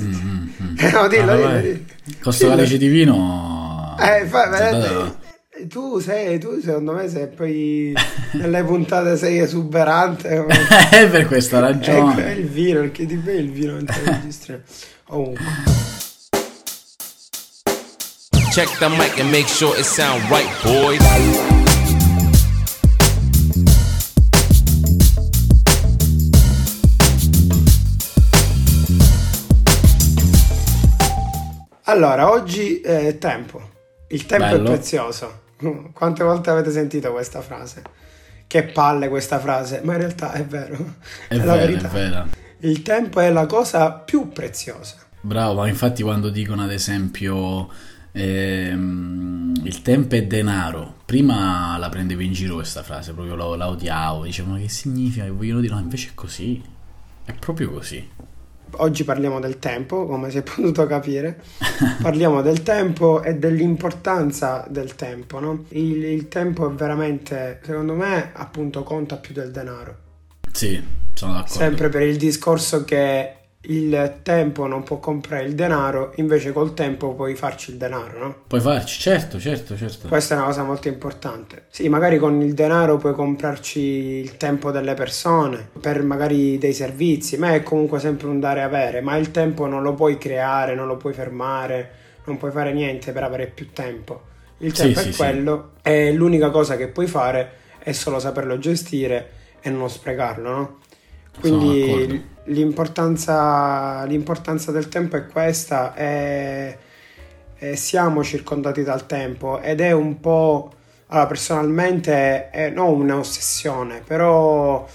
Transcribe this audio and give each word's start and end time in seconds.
Mm, 0.00 0.48
mm. 0.60 0.78
Eh, 0.78 0.90
no, 0.90 1.08
dillo, 1.08 1.32
Ah, 1.32 1.36
dillo, 1.36 1.60
dillo. 1.60 1.78
Con 2.22 2.32
sto 2.32 2.48
calice 2.48 2.78
di 2.78 2.88
vino... 2.88 3.96
Eh, 4.00 4.26
fa- 4.26 4.48
vedete, 4.48 5.20
tu 5.68 5.98
sei, 6.00 6.38
tu 6.40 6.60
secondo 6.60 6.92
me 6.92 7.08
sei 7.08 7.28
poi 7.28 7.92
nelle 8.32 8.64
puntate 8.64 9.16
sei 9.16 9.38
esuberante. 9.38 10.36
come- 10.38 10.54
Eh, 10.90 11.06
per 11.08 11.26
questa 11.26 11.58
Ecco, 11.58 11.66
è 11.66 11.70
ragione. 11.72 12.32
il 12.32 12.46
vino, 12.48 12.80
perché 12.80 13.06
ti 13.06 13.14
bevi 13.16 13.38
il 13.44 13.50
vino 13.50 13.74
mentre 13.74 14.00
registri. 14.04 14.60
Ovunque. 15.08 15.44
Check 18.52 18.78
the 18.78 18.88
mic 18.88 19.18
and 19.18 19.30
make 19.30 19.46
sure 19.48 19.74
it 19.78 19.84
sound 19.86 20.22
right, 20.30 20.46
boys. 20.62 21.71
Allora, 31.92 32.30
oggi 32.30 32.80
è 32.80 33.18
tempo. 33.18 33.60
Il 34.08 34.24
tempo 34.24 34.46
Bello. 34.46 34.62
è 34.62 34.72
prezioso. 34.72 35.40
Quante 35.92 36.24
volte 36.24 36.48
avete 36.48 36.70
sentito 36.70 37.12
questa 37.12 37.42
frase? 37.42 37.82
Che 38.46 38.62
palle 38.64 39.10
questa 39.10 39.38
frase, 39.38 39.82
ma 39.84 39.92
in 39.92 39.98
realtà 39.98 40.32
è 40.32 40.42
vero. 40.42 40.94
È 41.28 41.36
la 41.36 41.54
vero, 41.54 41.56
verità. 41.66 41.88
è 41.88 41.90
vero. 41.90 42.26
Il 42.60 42.80
tempo 42.80 43.20
è 43.20 43.30
la 43.30 43.44
cosa 43.44 43.90
più 43.92 44.30
preziosa. 44.30 44.96
Bravo, 45.20 45.60
ma 45.60 45.68
infatti 45.68 46.02
quando 46.02 46.30
dicono 46.30 46.62
ad 46.62 46.72
esempio 46.72 47.68
ehm, 48.12 49.52
il 49.62 49.82
tempo 49.82 50.14
è 50.14 50.24
denaro, 50.24 50.94
prima 51.04 51.76
la 51.76 51.90
prendevo 51.90 52.22
in 52.22 52.32
giro 52.32 52.54
questa 52.54 52.82
frase, 52.82 53.12
proprio 53.12 53.34
la, 53.34 53.54
la 53.54 53.68
odiavo, 53.68 54.24
dicevo 54.24 54.52
ma 54.52 54.58
che 54.58 54.70
significa? 54.70 55.24
Che 55.24 55.30
vogliono 55.30 55.60
dire 55.60 55.74
no, 55.74 55.80
invece 55.80 56.08
è 56.08 56.14
così, 56.14 56.62
è 57.26 57.34
proprio 57.34 57.70
così. 57.70 58.08
Oggi 58.76 59.04
parliamo 59.04 59.38
del 59.38 59.58
tempo, 59.58 60.06
come 60.06 60.30
si 60.30 60.38
è 60.38 60.42
potuto 60.42 60.86
capire. 60.86 61.40
Parliamo 62.00 62.42
del 62.42 62.62
tempo 62.62 63.22
e 63.22 63.34
dell'importanza 63.34 64.64
del 64.68 64.94
tempo, 64.94 65.38
no? 65.40 65.64
Il, 65.68 66.02
il 66.04 66.28
tempo 66.28 66.70
è 66.70 66.72
veramente, 66.72 67.60
secondo 67.64 67.94
me, 67.94 68.30
appunto, 68.32 68.82
conta 68.82 69.16
più 69.16 69.34
del 69.34 69.50
denaro. 69.50 69.96
Sì, 70.52 70.82
sono 71.14 71.34
d'accordo. 71.34 71.54
Sempre 71.54 71.88
per 71.88 72.02
il 72.02 72.16
discorso 72.16 72.84
che 72.84 73.36
il 73.66 74.18
tempo 74.22 74.66
non 74.66 74.82
può 74.82 74.98
comprare 74.98 75.44
il 75.44 75.54
denaro, 75.54 76.12
invece 76.16 76.52
col 76.52 76.74
tempo 76.74 77.14
puoi 77.14 77.36
farci 77.36 77.70
il 77.70 77.76
denaro, 77.76 78.18
no? 78.18 78.36
Puoi 78.48 78.60
farci, 78.60 78.98
certo, 79.00 79.38
certo, 79.38 79.76
certo. 79.76 80.08
Questa 80.08 80.34
è 80.34 80.36
una 80.36 80.46
cosa 80.46 80.64
molto 80.64 80.88
importante. 80.88 81.66
Sì, 81.70 81.88
magari 81.88 82.18
con 82.18 82.40
il 82.42 82.54
denaro 82.54 82.96
puoi 82.96 83.14
comprarci 83.14 83.78
il 83.80 84.36
tempo 84.36 84.72
delle 84.72 84.94
persone, 84.94 85.68
per 85.80 86.02
magari 86.02 86.58
dei 86.58 86.72
servizi, 86.72 87.36
ma 87.36 87.54
è 87.54 87.62
comunque 87.62 88.00
sempre 88.00 88.26
un 88.26 88.40
dare 88.40 88.60
e 88.60 88.64
avere, 88.64 89.00
ma 89.00 89.16
il 89.16 89.30
tempo 89.30 89.66
non 89.66 89.82
lo 89.82 89.94
puoi 89.94 90.18
creare, 90.18 90.74
non 90.74 90.88
lo 90.88 90.96
puoi 90.96 91.12
fermare, 91.12 91.90
non 92.24 92.38
puoi 92.38 92.50
fare 92.50 92.72
niente 92.72 93.12
per 93.12 93.22
avere 93.22 93.46
più 93.46 93.72
tempo. 93.72 94.30
Il 94.58 94.74
Sì, 94.74 94.82
tempo 94.82 95.00
sì, 95.00 95.08
è 95.08 95.12
sì. 95.12 95.16
quello 95.18 95.70
e 95.82 96.12
l'unica 96.12 96.50
cosa 96.50 96.76
che 96.76 96.88
puoi 96.88 97.06
fare 97.06 97.50
è 97.78 97.92
solo 97.92 98.18
saperlo 98.18 98.58
gestire 98.58 99.30
e 99.60 99.70
non 99.70 99.88
sprecarlo, 99.88 100.50
no? 100.50 100.78
Quindi 101.40 102.30
l'importanza, 102.44 104.04
l'importanza 104.04 104.72
del 104.72 104.88
tempo 104.88 105.16
è 105.16 105.26
questa 105.26 105.94
e, 105.94 106.78
e 107.58 107.76
siamo 107.76 108.22
circondati 108.24 108.82
dal 108.82 109.06
tempo 109.06 109.60
ed 109.60 109.80
è 109.80 109.92
un 109.92 110.20
po', 110.20 110.72
allora 111.08 111.26
personalmente 111.26 112.50
è 112.50 112.70
non 112.70 113.00
un'ossessione, 113.00 114.02
però 114.06 114.86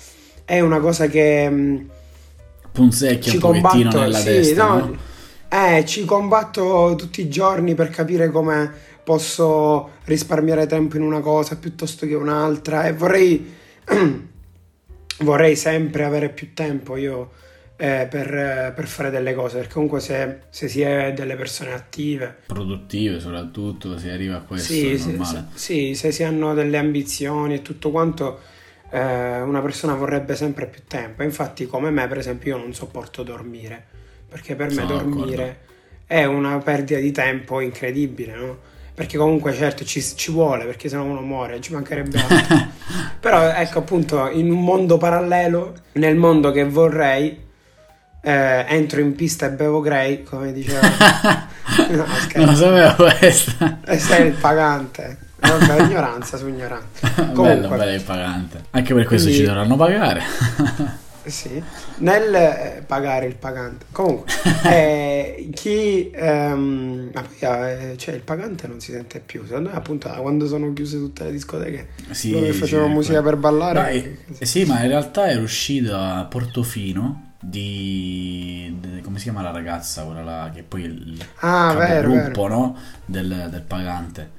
è 0.46 0.60
una 0.60 0.80
cosa 0.80 1.08
che 1.08 1.50
mh, 1.50 1.90
Punzecchia 2.72 3.32
ci 3.32 3.38
un 3.38 3.42
combatto, 3.42 4.00
nella 4.00 4.18
sì, 4.18 4.26
testa, 4.26 4.66
no, 4.66 4.78
no? 4.78 4.98
eh, 5.50 5.84
ci 5.86 6.06
combatto 6.06 6.94
tutti 6.96 7.22
i 7.22 7.30
giorni 7.30 7.74
per 7.74 7.90
capire 7.90 8.30
come 8.30 8.72
posso 9.04 9.92
risparmiare 10.04 10.68
tempo 10.68 10.98
in 10.98 11.02
una 11.02 11.22
cosa 11.22 11.56
piuttosto 11.56 12.06
che 12.06 12.14
un'altra 12.14 12.86
e 12.86 12.94
vorrei, 12.94 13.56
vorrei 15.20 15.56
sempre 15.56 16.04
avere 16.04 16.30
più 16.30 16.54
tempo 16.54 16.96
io 16.96 17.32
eh, 17.78 18.08
per, 18.10 18.74
per 18.76 18.88
fare 18.88 19.10
delle 19.10 19.34
cose, 19.34 19.58
perché 19.58 19.74
comunque 19.74 20.00
se, 20.00 20.40
se 20.50 20.68
si 20.68 20.82
è 20.82 21.14
delle 21.14 21.36
persone 21.36 21.74
attive, 21.74 22.36
Produttive 22.48 23.20
soprattutto, 23.20 23.98
si 23.98 24.10
arriva 24.10 24.38
a 24.38 24.42
questo, 24.42 24.74
sì, 24.74 24.98
sì, 24.98 25.16
normale. 25.16 25.46
sì, 25.54 25.94
se 25.96 26.12
si 26.12 26.24
hanno 26.24 26.54
delle 26.54 26.78
ambizioni 26.78 27.56
e 27.56 27.62
tutto 27.62 27.92
quanto, 27.92 28.40
eh, 28.90 29.42
una 29.42 29.62
persona 29.62 29.94
vorrebbe 29.94 30.36
sempre 30.36 30.66
più 30.66 30.82
tempo. 30.88 31.24
Infatti, 31.24 31.68
come 31.68 31.92
me, 31.92 32.08
per 32.08 32.18
esempio, 32.18 32.56
io 32.56 32.62
non 32.62 32.74
sopporto 32.74 33.22
dormire, 33.24 33.86
perché 34.28 34.56
per 34.56 34.70
me 34.70 34.74
Sono 34.74 34.88
dormire 34.88 35.60
è 36.08 36.24
una 36.24 36.58
perdita 36.60 37.00
di 37.00 37.12
tempo 37.12 37.60
incredibile, 37.60 38.36
no? 38.36 38.58
Perché 38.98 39.16
comunque, 39.16 39.54
certo, 39.54 39.86
ci, 39.86 40.02
ci 40.02 40.32
vuole, 40.32 40.66
perché 40.66 40.90
sennò 40.90 41.04
uno 41.04 41.22
muore, 41.22 41.62
ci 41.62 41.72
mancherebbe 41.72 42.20
altro. 42.20 42.66
Però, 43.22 43.48
ecco, 43.52 43.78
appunto, 43.78 44.28
in 44.32 44.50
un 44.52 44.64
mondo 44.64 44.98
parallelo, 44.98 45.76
nel 45.94 46.16
mondo 46.16 46.50
che 46.50 46.64
vorrei, 46.64 47.40
eh, 48.24 48.66
entro 48.68 49.00
in 49.00 49.14
pista 49.14 49.46
e 49.46 49.50
bevo 49.52 49.82
Grey, 49.82 50.24
come 50.24 50.52
diceva... 50.52 50.82
No, 51.90 52.06
scherzo. 52.08 52.38
non 52.40 52.46
lo 52.48 52.56
sapevo 52.56 53.10
questa. 53.20 53.80
E 53.86 54.00
sei 54.00 54.28
il 54.28 54.34
pagante. 54.34 55.18
Vabbè, 55.42 55.84
ignoranza 55.84 56.36
su 56.38 56.48
ignoranza. 56.48 57.08
bello, 57.14 57.34
Comunque, 57.34 57.78
bello 57.78 57.94
il 57.94 58.02
pagante. 58.02 58.64
Anche 58.72 58.94
per 58.96 59.06
questo 59.06 59.28
Quindi- 59.28 59.46
ci 59.46 59.52
dovranno 59.52 59.76
pagare. 59.76 60.24
Sì, 61.30 61.64
nel 61.98 62.34
eh, 62.34 62.84
pagare 62.86 63.26
il 63.26 63.36
pagante. 63.36 63.86
Comunque, 63.92 64.32
eh, 64.64 65.50
chi... 65.54 66.10
ehm, 66.12 67.12
ma 67.14 67.22
poi 67.22 67.38
eh, 67.92 67.96
cioè, 67.98 68.16
il 68.16 68.22
pagante 68.22 68.68
non 68.68 68.80
si 68.80 68.92
sente 68.92 69.20
più. 69.20 69.46
Secondo 69.46 69.70
me, 69.70 69.76
appunto, 69.76 70.08
da 70.08 70.16
quando 70.16 70.48
sono 70.48 70.72
chiuse 70.74 70.98
tutte 70.98 71.24
le 71.26 71.32
discoteche 71.32 71.90
Sì, 72.12 72.32
dove 72.32 72.54
sì, 72.54 72.60
facevano 72.60 72.90
musica 72.90 73.22
per 73.22 73.36
ballare... 73.38 73.80
No, 73.80 73.88
eh, 73.88 74.18
eh, 74.38 74.46
sì, 74.46 74.66
ma 74.66 74.82
in 74.82 74.88
realtà 74.88 75.30
era 75.30 75.42
uscita 75.42 76.16
a 76.16 76.26
Portofino 76.26 77.34
di, 77.40 78.76
di- 78.80 79.02
come 79.02 79.18
si 79.18 79.24
chiama 79.26 79.42
la 79.42 79.52
ragazza 79.52 80.04
quella 80.04 80.24
là 80.24 80.52
che 80.54 80.64
poi 80.64 80.84
è 80.84 80.86
il 80.88 81.28
Ah, 81.42 81.74
vero, 81.76 82.10
capogruppo 82.10 82.48
no? 82.48 82.78
del, 83.06 83.48
del 83.52 83.62
pagante 83.62 84.32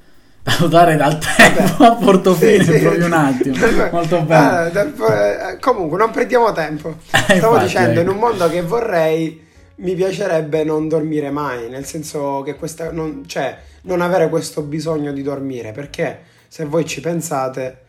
da 0.60 0.66
dare 0.66 0.96
dal 0.96 1.18
tempo 1.18 1.84
a 1.84 1.94
Portofino 1.96 2.62
Sì, 2.62 2.70
in 2.70 2.76
sì. 2.76 2.82
proprio 2.82 3.06
un 3.06 3.12
attimo 3.12 3.56
molto 3.90 4.20
bene 4.22 4.46
Ah, 4.46 5.50
eh, 5.50 5.58
comunque, 5.60 5.98
non 5.98 6.10
perdiamo 6.10 6.52
tempo. 6.52 6.96
Eh, 7.28 7.36
Stavo 7.36 7.54
infatti, 7.56 7.64
dicendo, 7.64 8.00
in 8.00 8.06
ecco. 8.06 8.10
un 8.12 8.18
mondo 8.18 8.48
che 8.48 8.62
vorrei, 8.62 9.46
mi 9.76 9.94
piacerebbe 9.94 10.64
non 10.64 10.88
dormire 10.88 11.30
mai, 11.30 11.68
nel 11.68 11.84
senso 11.84 12.40
che 12.42 12.54
questa, 12.54 12.90
non, 12.90 13.24
cioè, 13.26 13.56
non 13.82 14.00
avere 14.00 14.28
questo 14.30 14.62
bisogno 14.62 15.12
di 15.12 15.22
dormire, 15.22 15.72
perché 15.72 16.20
se 16.48 16.64
voi 16.64 16.86
ci 16.86 17.00
pensate, 17.02 17.82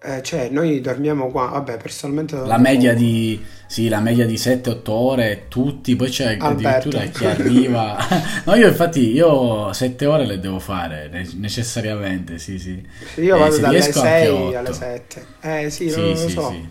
eh, 0.00 0.22
cioè, 0.22 0.48
noi 0.50 0.80
dormiamo 0.80 1.28
qua, 1.30 1.46
vabbè, 1.46 1.76
personalmente... 1.78 2.36
la 2.36 2.58
media 2.58 2.94
di 2.94 3.44
sì, 3.66 3.88
la 3.88 4.00
media 4.00 4.24
di 4.26 4.36
7-8 4.38 4.90
ore 4.92 5.44
tutti 5.48 5.94
poi 5.96 6.08
c'è 6.08 6.36
Alberto. 6.38 6.88
addirittura 6.88 7.04
chi 7.04 7.24
arriva 7.26 7.96
no 8.44 8.54
io 8.54 8.68
infatti 8.68 9.12
io 9.12 9.72
7 9.72 10.06
ore 10.06 10.24
le 10.26 10.38
devo 10.40 10.58
fare 10.58 11.08
ne- 11.12 11.28
necessariamente 11.34 12.38
sì 12.38 12.58
sì 12.58 12.82
Io 13.16 13.36
Eh, 13.36 13.38
vado 13.38 13.58
dalle 13.58 13.80
riesco 13.80 14.00
anche 14.00 14.24
6 14.24 14.28
otto. 14.28 14.56
alle 14.58 14.72
7. 14.72 15.26
Eh 15.40 15.70
sì, 15.70 15.90
sì 15.90 16.00
non 16.00 16.08
lo 16.10 16.16
sì 16.16 16.28
so. 16.30 16.48
sì 16.48 16.68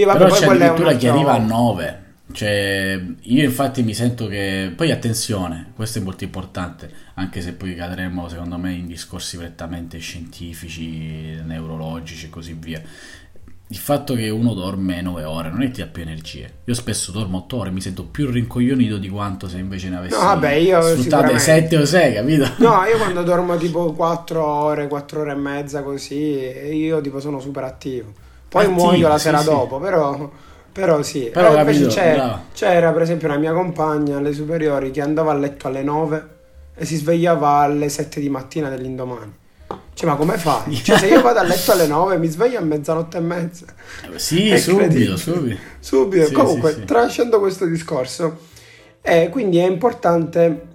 Io 0.00 0.06
vabbè, 0.06 0.18
Però 0.18 0.34
c'è 0.34 0.46
addirittura 0.46 0.92
chi 0.94 1.08
arriva 1.08 1.32
a 1.32 1.38
9. 1.38 2.04
Cioè, 2.32 3.00
io 3.20 3.44
infatti 3.44 3.82
mi 3.82 3.94
sento 3.94 4.26
che. 4.26 4.72
Poi 4.74 4.90
attenzione, 4.90 5.72
questo 5.74 5.98
è 5.98 6.02
molto 6.02 6.24
importante, 6.24 6.90
anche 7.14 7.40
se 7.40 7.52
poi 7.52 7.74
cadremo, 7.74 8.28
secondo 8.28 8.56
me, 8.56 8.72
in 8.72 8.86
discorsi 8.86 9.36
prettamente 9.36 9.98
scientifici, 9.98 11.40
neurologici 11.44 12.26
e 12.26 12.30
così 12.30 12.56
via. 12.58 12.82
Il 13.72 13.78
fatto 13.78 14.14
che 14.14 14.28
uno 14.30 14.52
dorme 14.52 15.00
9 15.00 15.22
ore 15.22 15.48
non 15.48 15.62
è 15.62 15.66
che 15.66 15.70
ti 15.70 15.80
dà 15.80 15.86
più 15.86 16.02
energie. 16.02 16.54
Io 16.64 16.74
spesso 16.74 17.12
dormo 17.12 17.38
8 17.38 17.56
ore, 17.56 17.70
mi 17.70 17.80
sento 17.80 18.04
più 18.04 18.28
rincoglionito 18.28 18.98
di 18.98 19.08
quanto 19.08 19.46
se 19.46 19.58
invece 19.58 19.88
ne 19.90 19.98
avessi 19.98 20.18
No, 20.18 20.24
vabbè, 20.24 20.52
io 20.54 20.82
sfruttate 20.82 21.02
sicuramente. 21.02 21.38
7 21.38 21.76
o 21.76 21.84
6, 21.84 22.14
capito? 22.14 22.48
No, 22.56 22.82
io 22.90 22.96
quando 22.96 23.22
dormo 23.22 23.56
tipo 23.58 23.92
4 23.92 24.44
ore, 24.44 24.88
4 24.88 25.20
ore 25.20 25.32
e 25.32 25.36
mezza 25.36 25.84
così, 25.84 26.16
io 26.16 27.00
tipo 27.00 27.20
sono 27.20 27.38
super 27.38 27.62
attivo. 27.62 28.12
Poi 28.48 28.64
Attivo, 28.64 28.80
muoio 28.80 29.06
la 29.06 29.18
sì, 29.18 29.24
sera 29.26 29.38
sì. 29.38 29.44
dopo, 29.44 29.78
però, 29.78 30.32
però 30.72 31.02
sì. 31.02 31.30
Però 31.32 31.54
Eh, 31.56 31.60
invece 31.60 32.12
bravo. 32.14 32.38
c'era 32.52 32.92
per 32.92 33.02
esempio 33.02 33.28
una 33.28 33.38
mia 33.38 33.52
compagna 33.52 34.18
alle 34.18 34.32
superiori 34.32 34.90
che 34.90 35.00
andava 35.00 35.32
a 35.32 35.34
letto 35.34 35.66
alle 35.68 35.82
9 35.82 36.28
e 36.74 36.84
si 36.84 36.96
svegliava 36.96 37.48
alle 37.58 37.88
7 37.88 38.20
di 38.20 38.28
mattina 38.28 38.68
dell'indomani. 38.68 39.38
Cioè, 39.94 40.08
ma 40.08 40.16
come 40.16 40.38
fai? 40.38 40.74
Cioè, 40.82 40.98
se 40.98 41.06
io 41.08 41.20
vado 41.20 41.40
a 41.40 41.42
letto 41.42 41.72
alle 41.72 41.86
9 41.86 42.16
mi 42.18 42.28
sveglio 42.28 42.58
a 42.58 42.62
mezzanotte 42.62 43.18
e 43.18 43.20
mezza. 43.20 43.66
Sì, 44.16 44.48
È 44.48 44.56
subito, 44.58 45.16
subito. 45.16 45.58
Subito, 45.78 46.26
Sì, 46.26 46.32
comunque, 46.32 46.72
sì, 46.72 46.78
sì. 46.80 46.84
tralasciando 46.86 47.38
questo 47.38 47.66
discorso, 47.66 48.38
eh, 49.02 49.28
quindi 49.30 49.58
è 49.58 49.66
importante 49.66 50.68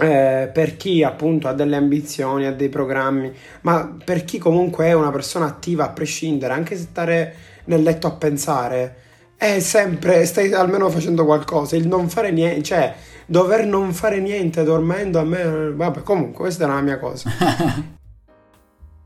eh, 0.00 0.50
per 0.52 0.76
chi 0.76 1.02
appunto 1.02 1.48
ha 1.48 1.52
delle 1.54 1.76
ambizioni, 1.76 2.46
ha 2.46 2.52
dei 2.52 2.68
programmi, 2.68 3.32
ma 3.62 3.96
per 4.04 4.24
chi 4.24 4.38
comunque 4.38 4.86
è 4.86 4.92
una 4.92 5.10
persona 5.10 5.46
attiva 5.46 5.84
a 5.84 5.88
prescindere, 5.88 6.52
anche 6.52 6.76
se 6.76 6.82
stare 6.82 7.34
nel 7.64 7.82
letto 7.82 8.06
a 8.06 8.12
pensare, 8.12 8.96
è 9.38 9.60
sempre, 9.60 10.26
stai 10.26 10.52
almeno 10.52 10.90
facendo 10.90 11.24
qualcosa, 11.24 11.76
il 11.76 11.86
non 11.86 12.08
fare 12.08 12.32
niente, 12.32 12.62
cioè 12.64 12.92
dover 13.24 13.64
non 13.66 13.92
fare 13.94 14.18
niente 14.18 14.64
dormendo 14.64 15.20
a 15.20 15.24
me. 15.24 15.70
Vabbè, 15.70 16.02
comunque, 16.02 16.40
questa 16.40 16.64
è 16.64 16.66
una 16.66 16.80
mia 16.80 16.98
cosa. 16.98 17.30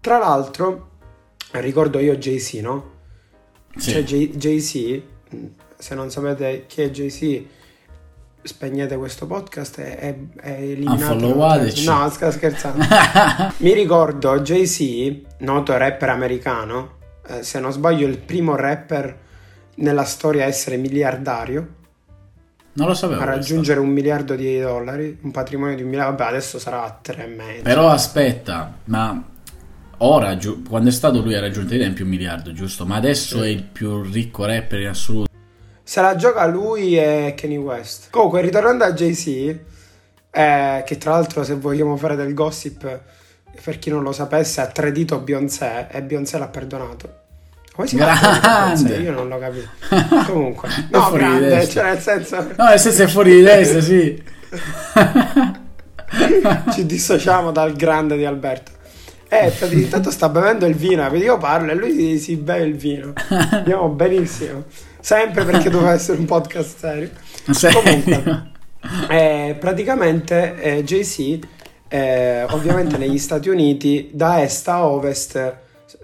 Tra 0.00 0.19
l'altro, 0.19 0.88
ricordo 1.52 1.99
io 1.99 2.17
Jay-Z, 2.17 2.55
no? 2.55 2.90
Sì. 3.76 3.90
Cioè, 3.90 4.02
Jay- 4.05 4.34
Jay-Z, 4.34 5.02
se 5.76 5.94
non 5.94 6.11
sapete 6.11 6.64
chi 6.67 6.81
è 6.81 6.88
Jay-Z, 6.88 7.43
spegnete 8.40 8.96
questo 8.96 9.26
podcast 9.26 9.79
e, 9.81 9.99
e, 10.00 10.29
e 10.40 10.70
eliminate. 10.73 11.05
No, 11.84 12.08
sto 12.08 12.31
scherzando. 12.31 12.87
Mi 13.58 13.75
ricordo 13.75 14.40
Jay-Z, 14.40 15.25
noto 15.40 15.76
rapper 15.76 16.08
americano, 16.08 16.93
eh, 17.26 17.43
se 17.43 17.61
non 17.61 17.70
sbaglio 17.70 18.06
il 18.06 18.17
primo 18.17 18.56
rapper 18.56 19.20
nella 19.76 20.04
storia 20.04 20.44
essere 20.44 20.76
miliardario, 20.76 21.69
Non 22.74 22.86
lo 22.88 22.94
sapevo. 22.94 23.20
a 23.20 23.24
questo. 23.24 23.40
raggiungere 23.40 23.80
un 23.80 23.88
miliardo 23.88 24.34
di 24.34 24.58
dollari, 24.60 25.19
un 25.22 25.30
patrimonio 25.30 25.76
di 25.76 25.82
un 25.82 25.88
miliardo, 25.88 26.16
vabbè 26.16 26.30
adesso 26.30 26.58
sarà 26.58 26.82
a 26.84 26.98
tre 27.00 27.24
e 27.24 27.28
mezzo. 27.28 27.62
Però 27.62 27.88
aspetta, 27.88 28.78
ma 28.84 29.22
ora, 29.98 30.36
giu- 30.36 30.66
quando 30.69 30.88
è 30.88 30.92
stato 30.92 31.20
lui 31.20 31.34
ha 31.34 31.40
raggiunto 31.40 31.72
ai 31.74 31.78
tempi 31.80 32.02
un 32.02 32.08
miliardo, 32.08 32.52
giusto? 32.52 32.84
Ma 32.86 32.96
adesso 32.96 33.38
Sì. 33.38 33.44
è 33.44 33.48
il 33.48 33.62
più 33.62 34.02
ricco 34.02 34.44
rapper 34.44 34.80
in 34.80 34.88
assoluto. 34.88 35.30
Se 35.84 36.00
la 36.00 36.16
gioca 36.16 36.46
lui 36.46 36.96
e 36.98 37.34
Kanye 37.36 37.56
West. 37.58 38.08
Comunque, 38.10 38.40
ritornando 38.40 38.84
a 38.84 38.92
Jay-Z, 38.92 39.26
eh, 40.30 40.82
che 40.86 40.96
tra 40.96 41.10
l'altro, 41.10 41.44
se 41.44 41.54
vogliamo 41.54 41.96
fare 41.96 42.16
del 42.16 42.32
gossip, 42.32 43.00
per 43.62 43.78
chi 43.78 43.90
non 43.90 44.02
lo 44.02 44.12
sapesse, 44.12 44.62
ha 44.62 44.66
tradito 44.69 45.19
Beyoncé 45.20 45.88
e 45.90 46.02
Beyoncé 46.02 46.38
l'ha 46.38 46.48
perdonato. 46.48 47.20
Come 47.74 47.88
si? 47.88 47.96
Grande! 47.96 48.96
Io 48.96 49.12
non 49.12 49.28
l'ho 49.28 49.38
capito. 49.38 49.69
Comunque, 50.30 50.69
no, 50.90 51.00
fuori 51.02 51.22
grande, 51.22 51.69
cioè 51.69 51.84
nel 51.84 52.00
senso, 52.00 52.36
No, 52.56 52.64
nel 52.66 52.78
senso 52.78 53.02
è 53.02 53.06
fuori 53.06 53.36
di 53.36 53.44
testa, 53.44 53.80
sì. 53.80 54.22
ci 56.72 56.86
dissociamo 56.86 57.50
dal 57.50 57.74
grande 57.74 58.16
di 58.16 58.24
Alberto. 58.24 58.70
Eh, 59.28 59.50
intanto 59.70 60.10
sta 60.10 60.28
bevendo 60.28 60.66
il 60.66 60.74
vino, 60.74 61.08
vedi 61.08 61.24
io 61.24 61.38
parlo 61.38 61.72
e 61.72 61.74
lui 61.74 62.19
si 62.19 62.36
beve 62.36 62.64
il 62.66 62.76
vino. 62.76 63.14
Andiamo 63.50 63.88
benissimo. 63.88 64.64
Sempre 65.00 65.44
perché 65.44 65.70
doveva 65.70 65.92
essere 65.92 66.19
un 66.19 66.26
podcast 66.26 66.78
serio. 66.78 67.10
Serio? 67.50 67.80
Comunque, 67.80 68.50
Eh, 69.08 69.56
praticamente 69.58 70.54
eh, 70.60 70.84
Jay-Z, 70.84 71.38
eh, 71.88 72.44
ovviamente 72.50 72.98
negli 72.98 73.19
Stati 73.19 73.48
Uniti, 73.48 74.10
da 74.12 74.42
est 74.42 74.69
a 74.69 74.86
ovest, 74.86 75.54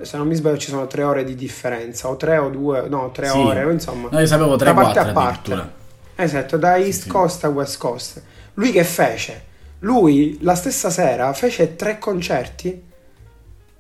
se 0.03 0.17
non 0.17 0.27
mi 0.27 0.35
sbaglio 0.35 0.59
ci 0.59 0.71
sono 0.71 0.87
tre 0.87 1.03
ore 1.03 1.25
di 1.25 1.35
differenza, 1.35 2.09
o 2.09 2.17
tre 2.17 2.39
o 2.39 2.49
due, 2.49 2.89
no, 2.89 3.11
tre 3.11 3.29
Sì. 3.29 3.37
ore, 3.39 3.71
insomma. 3.73 4.09
No, 4.11 4.19
io 4.21 4.27
sapevo 4.27 4.57
da 4.57 4.65
3-4 4.73 4.75
parte 4.75 4.99
a 4.99 5.13
parte. 5.13 5.69
Esatto, 6.17 6.57
da 6.57 6.77
East 6.79 7.03
sì. 7.03 7.09
Coast 7.09 7.45
a 7.45 7.49
West 7.49 7.79
Coast. 7.79 8.23
Lui 8.55 8.73
che 8.73 8.85
fece? 8.85 9.45
Lui 9.81 10.39
la 10.43 10.55
stessa 10.57 10.91
sera 10.91 11.33
fece 11.33 11.77
tre 11.77 11.99
concerti, 11.99 12.83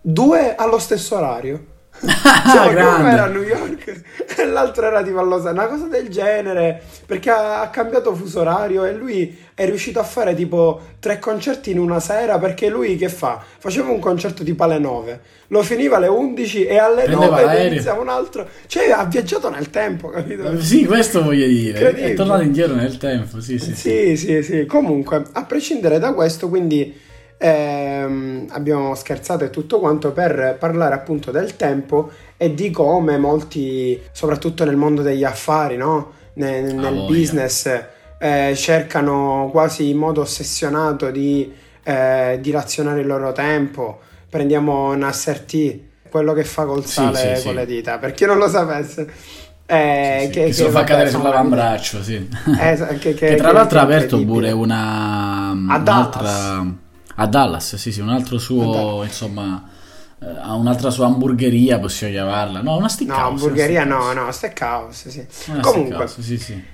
due 0.00 0.54
allo 0.54 0.78
stesso 0.78 1.16
orario. 1.16 1.64
Cioè, 2.00 2.60
uno 2.60 2.70
grande. 2.70 3.10
era 3.10 3.24
a 3.24 3.26
New 3.26 3.42
York 3.42 4.02
e 4.36 4.44
l'altro 4.46 4.86
era 4.86 5.02
tipo 5.02 5.18
a 5.18 5.22
Los 5.22 5.44
Angeles, 5.46 5.66
una 5.66 5.66
cosa 5.66 5.86
del 5.88 6.08
genere, 6.08 6.80
perché 7.04 7.30
ha, 7.30 7.60
ha 7.60 7.68
cambiato 7.70 8.14
fuso 8.14 8.40
orario 8.40 8.84
e 8.84 8.94
lui 8.94 9.36
è 9.54 9.64
riuscito 9.66 9.98
a 9.98 10.04
fare 10.04 10.34
tipo 10.34 10.80
tre 11.00 11.18
concerti 11.18 11.72
in 11.72 11.78
una 11.78 11.98
sera 11.98 12.38
perché 12.38 12.68
lui 12.68 12.96
che 12.96 13.08
fa? 13.08 13.42
Faceva 13.58 13.90
un 13.90 13.98
concerto 13.98 14.44
tipo 14.44 14.62
alle 14.62 14.78
9, 14.78 15.20
lo 15.48 15.62
finiva 15.62 15.96
alle 15.96 16.06
11 16.06 16.66
e 16.66 16.78
alle 16.78 17.02
Prendeva 17.02 17.36
9 17.36 17.40
ne 17.40 17.46
l'aereo. 17.46 17.72
iniziava 17.72 18.00
un 18.00 18.08
altro, 18.08 18.48
cioè 18.66 18.90
ha 18.90 19.04
viaggiato 19.04 19.50
nel 19.50 19.70
tempo, 19.70 20.08
capito? 20.08 20.60
Sì, 20.60 20.84
questo 20.84 21.22
voglio 21.22 21.46
dire. 21.46 21.92
È 21.94 22.14
tornato 22.14 22.42
indietro 22.42 22.76
nel 22.76 22.96
tempo, 22.98 23.40
sì, 23.40 23.58
sì. 23.58 23.74
sì. 23.74 23.74
Sì, 23.74 24.16
sì, 24.16 24.42
sì. 24.42 24.66
Comunque, 24.66 25.24
a 25.32 25.44
prescindere 25.44 25.98
da 25.98 26.12
questo, 26.12 26.48
quindi 26.48 27.06
ehm, 27.38 28.46
abbiamo 28.50 28.94
scherzato 28.94 29.44
e 29.44 29.50
tutto 29.50 29.78
quanto 29.80 30.12
per 30.12 30.56
parlare 30.58 30.94
appunto 30.94 31.30
del 31.30 31.56
tempo 31.56 32.10
e 32.36 32.54
di 32.54 32.70
come 32.70 33.18
molti, 33.18 34.00
soprattutto 34.12 34.64
nel 34.64 34.76
mondo 34.76 35.02
degli 35.02 35.24
affari, 35.24 35.76
no? 35.76 36.12
Ne- 36.34 36.60
nel 36.72 36.94
voglia. 36.94 37.06
business, 37.06 37.82
eh, 38.18 38.52
cercano 38.56 39.48
quasi 39.52 39.88
in 39.90 39.96
modo 39.98 40.20
ossessionato 40.22 41.10
di 41.10 41.52
eh, 41.82 42.38
dilazionare 42.40 43.00
il 43.00 43.06
loro 43.06 43.32
tempo. 43.32 44.00
Prendiamo 44.28 44.94
Nasser 44.94 45.40
T, 45.40 45.80
quello 46.10 46.32
che 46.34 46.44
fa 46.44 46.64
col 46.66 46.84
Sì, 46.84 46.92
sale 46.92 47.36
sì, 47.36 47.42
con 47.42 47.52
sì. 47.52 47.52
le 47.54 47.66
dita, 47.66 47.98
per 47.98 48.12
chi 48.12 48.24
non 48.26 48.38
lo 48.38 48.48
sapesse. 48.48 49.10
Eh, 49.66 50.28
Sì, 50.30 50.30
sì, 50.30 50.30
che, 50.30 50.52
che 50.52 50.52
se 50.52 50.62
lo 50.64 50.70
fa 50.70 50.78
vabbè, 50.80 50.84
cadere 50.84 51.10
sull'avambraccio, 51.10 52.02
sì. 52.02 52.14
eh, 52.60 52.76
che, 52.98 53.14
che- 53.14 53.14
Che 53.14 53.34
tra 53.36 53.52
l'altro 53.52 53.78
ha 53.78 53.82
aperto 53.82 54.24
pure 54.24 54.50
una 54.52 55.54
A 55.66 55.76
un'altra 55.76 56.20
Dallas. 56.22 56.62
A 57.20 57.26
Dallas, 57.26 57.76
sì, 57.76 57.90
sì, 57.92 58.00
un 58.00 58.10
altro 58.10 58.38
suo, 58.38 59.02
insomma, 59.04 59.68
eh, 60.20 60.26
ha 60.26 60.54
un'altra 60.54 60.90
sua 60.90 61.06
hamburgeria, 61.06 61.78
possiamo 61.80 62.12
chiamarla. 62.12 62.60
No, 62.62 62.76
una 62.76 62.88
No, 63.06 63.18
steakhouse. 63.18 63.22
hamburgeria 63.22 63.84
una 63.84 63.96
no, 63.96 64.12
no, 64.12 64.32
steakhouse, 64.32 65.10
sì. 65.10 65.26
Una 65.50 65.60
Comunque, 65.60 66.06
steakhouse, 66.06 66.22
sì, 66.22 66.38
sì. 66.38 66.64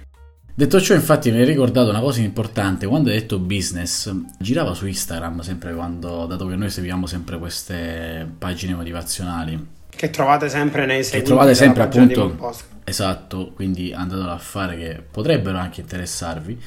Detto 0.57 0.81
ciò, 0.81 0.95
infatti, 0.95 1.31
mi 1.33 1.39
hai 1.39 1.45
ricordato 1.45 1.91
una 1.91 2.01
cosa 2.01 2.21
importante. 2.21 2.87
Quando 2.87 3.09
hai 3.11 3.17
detto 3.17 3.39
business, 3.41 4.13
girava 4.39 4.73
su 4.75 4.87
Instagram 4.87 5.41
sempre 5.41 5.75
quando, 5.75 6.27
dato 6.27 6.47
che 6.47 6.55
noi 6.57 6.71
seguiamo 6.71 7.07
sempre 7.07 7.39
queste 7.39 8.33
pagine 8.39 8.75
motivazionali. 8.75 9.73
che 9.89 10.11
trovate 10.11 10.49
sempre 10.49 10.87
nei 10.87 11.03
seguiti 11.05 11.25
trovate 11.25 11.55
della 11.55 11.55
sempre, 11.55 11.83
appunto. 11.83 12.41
Esatto, 12.85 13.53
quindi 13.55 13.93
andatelo 13.93 14.31
a 14.31 14.39
fare 14.39 14.77
che 14.77 15.03
potrebbero 15.11 15.59
anche 15.59 15.81
interessarvi. 15.81 16.61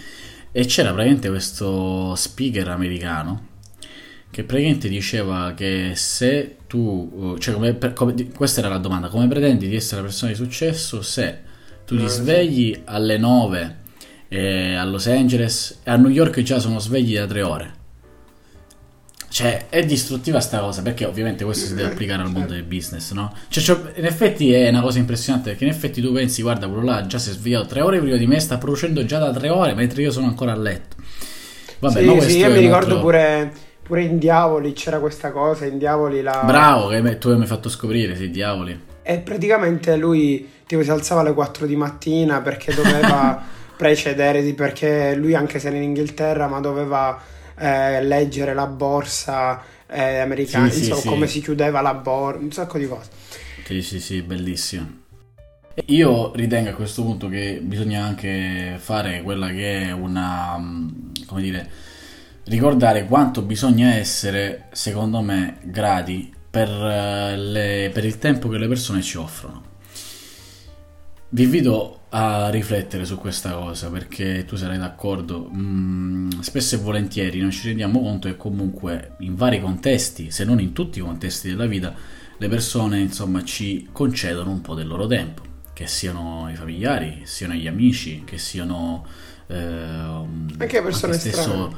E 0.51 0.65
c'era 0.65 0.89
praticamente 0.91 1.29
questo 1.29 2.15
speaker 2.15 2.69
americano 2.69 3.55
che 4.37 4.43
praticamente 4.43 4.87
diceva 4.87 5.53
che 5.55 5.93
se 5.95 6.57
tu, 6.67 7.35
cioè 7.39 7.55
come, 7.55 7.75
come- 7.93 8.27
questa 8.35 8.59
era 8.59 8.69
la 8.69 8.77
domanda, 8.77 9.07
come 9.07 9.27
pretendi 9.27 9.67
di 9.67 9.75
essere 9.75 10.01
una 10.01 10.09
persona 10.09 10.29
di 10.29 10.37
successo 10.37 11.01
se 11.01 11.39
tu 11.87 11.97
ti 11.97 12.03
Eh, 12.03 12.07
svegli 12.07 12.81
alle 12.85 13.17
9 13.17 13.75
eh, 14.27 14.75
a 14.75 14.85
Los 14.85 15.07
Angeles 15.07 15.79
e 15.83 15.89
a 15.89 15.95
New 15.95 16.11
York 16.11 16.39
già 16.43 16.59
sono 16.59 16.77
svegli 16.77 17.15
da 17.15 17.25
3 17.25 17.41
ore? 17.41 17.73
Cioè, 19.27 19.69
è 19.69 19.83
distruttiva 19.83 20.39
sta 20.39 20.59
cosa, 20.59 20.83
perché 20.83 21.05
ovviamente 21.05 21.43
questo 21.43 21.65
si 21.65 21.73
deve 21.73 21.89
applicare 21.89 22.21
al 22.21 22.29
mondo 22.29 22.53
del 22.53 22.61
business, 22.63 23.13
no? 23.13 23.33
Cioè, 23.49 23.63
cioè, 23.63 23.93
in 23.95 24.05
effetti 24.05 24.53
è 24.53 24.69
una 24.69 24.81
cosa 24.81 24.99
impressionante, 24.99 25.49
perché 25.49 25.63
in 25.65 25.71
effetti 25.71 25.99
tu 25.99 26.13
pensi, 26.13 26.43
guarda, 26.43 26.67
quello 26.67 26.83
là 26.83 27.07
già 27.07 27.17
si 27.17 27.31
è 27.31 27.33
svegliato 27.33 27.65
tre 27.65 27.81
ore 27.81 27.99
prima 27.99 28.17
di 28.17 28.27
me, 28.27 28.39
sta 28.39 28.59
producendo 28.59 29.03
già 29.03 29.17
da 29.17 29.31
tre 29.33 29.49
ore, 29.49 29.73
mentre 29.73 30.03
io 30.03 30.11
sono 30.11 30.27
ancora 30.27 30.51
a 30.51 30.55
letto. 30.57 30.95
Vabbè, 31.79 31.99
sì, 31.99 32.05
ma 32.05 32.21
sì, 32.21 32.37
io 32.37 32.49
mi 32.51 32.59
ricordo 32.59 32.85
altro- 32.95 32.99
pure, 33.01 33.53
pure 33.87 34.03
in 34.03 34.19
Diavoli 34.19 34.73
c'era 34.73 34.99
questa 34.99 35.31
cosa, 35.31 35.65
in 35.65 35.77
Diavoli 35.77 36.21
la... 36.21 36.43
Bravo, 36.45 36.89
che 36.89 37.17
tu 37.17 37.33
mi 37.33 37.41
hai 37.41 37.47
fatto 37.47 37.69
scoprire, 37.69 38.15
sì, 38.17 38.29
diavoli. 38.29 38.77
E 39.01 39.19
praticamente 39.19 39.95
lui 39.95 40.55
tipo 40.65 40.83
si 40.83 40.91
alzava 40.91 41.21
alle 41.21 41.33
4 41.33 41.65
di 41.65 41.77
mattina 41.77 42.41
perché 42.41 42.75
doveva 42.75 43.41
precedere, 43.77 44.43
perché 44.53 45.15
lui 45.15 45.33
anche 45.33 45.59
se 45.59 45.69
era 45.69 45.77
in 45.77 45.83
Inghilterra, 45.83 46.47
ma 46.47 46.59
doveva 46.59 47.17
eh, 47.57 48.03
leggere 48.03 48.53
la 48.53 48.67
borsa 48.67 49.63
eh, 49.87 50.17
americana, 50.17 50.69
Sì, 50.69 50.73
sì, 50.73 50.79
insomma, 50.81 51.01
sì. 51.01 51.07
come 51.07 51.27
si 51.27 51.41
chiudeva 51.41 51.79
la 51.79 51.93
borsa, 51.93 52.39
un 52.41 52.51
sacco 52.51 52.77
di 52.77 52.87
cose. 52.87 53.09
Sì, 53.63 53.81
sì, 53.81 54.01
sì, 54.01 54.21
bellissimo. 54.21 55.05
Io 55.85 56.33
ritengo 56.35 56.71
a 56.71 56.73
questo 56.73 57.03
punto 57.03 57.29
che 57.29 57.59
bisogna 57.61 58.03
anche 58.03 58.77
fare 58.79 59.21
quella 59.21 59.47
che 59.49 59.83
è 59.83 59.91
una, 59.91 60.57
mm, 60.57 60.89
come 61.27 61.41
dire, 61.41 61.69
ricordare 62.47 63.05
quanto 63.05 63.41
bisogna 63.41 63.93
essere, 63.93 64.65
secondo 64.71 65.21
me, 65.21 65.57
grati 65.63 66.33
per, 66.49 66.69
eh, 66.69 67.37
le- 67.37 67.89
per 67.93 68.05
il 68.05 68.17
tempo 68.17 68.49
che 68.49 68.57
le 68.57 68.67
persone 68.67 69.01
ci 69.01 69.17
offrono. 69.17 69.63
Vi 71.29 71.43
invito 71.43 71.93
a 72.09 72.49
riflettere 72.49 73.03
su 73.03 73.17
questa 73.17 73.51
cosa 73.51 73.89
perché 73.89 74.45
tu 74.45 74.55
sarai 74.55 74.77
d'accordo. 74.77 75.49
mm, 75.53 76.39
spesso 76.39 76.75
e 76.75 76.77
volentieri 76.77 77.39
non 77.41 77.51
ci 77.51 77.67
rendiamo 77.67 77.99
conto 78.01 78.29
che 78.29 78.37
comunque 78.37 79.15
in 79.19 79.35
vari 79.35 79.59
contesti, 79.59 80.31
se 80.31 80.45
non 80.45 80.59
in 80.61 80.71
tutti 80.71 80.99
i 80.99 81.01
contesti 81.01 81.49
della 81.49 81.65
vita, 81.65 81.93
le 82.37 82.47
persone 82.47 82.99
insomma 82.99 83.43
ci 83.43 83.89
concedono 83.91 84.51
un 84.51 84.61
po' 84.61 84.73
del 84.73 84.87
loro 84.87 85.05
tempo, 85.07 85.41
che 85.73 85.85
siano 85.87 86.47
i 86.49 86.55
familiari, 86.55 87.19
che 87.21 87.25
siano 87.25 87.53
gli 87.55 87.67
amici, 87.67 88.23
che 88.25 88.37
siano 88.37 89.05
ehm, 89.47 90.55
Anche 90.57 90.81
persone 90.81 91.13
stesso- 91.13 91.41
strane. 91.41 91.75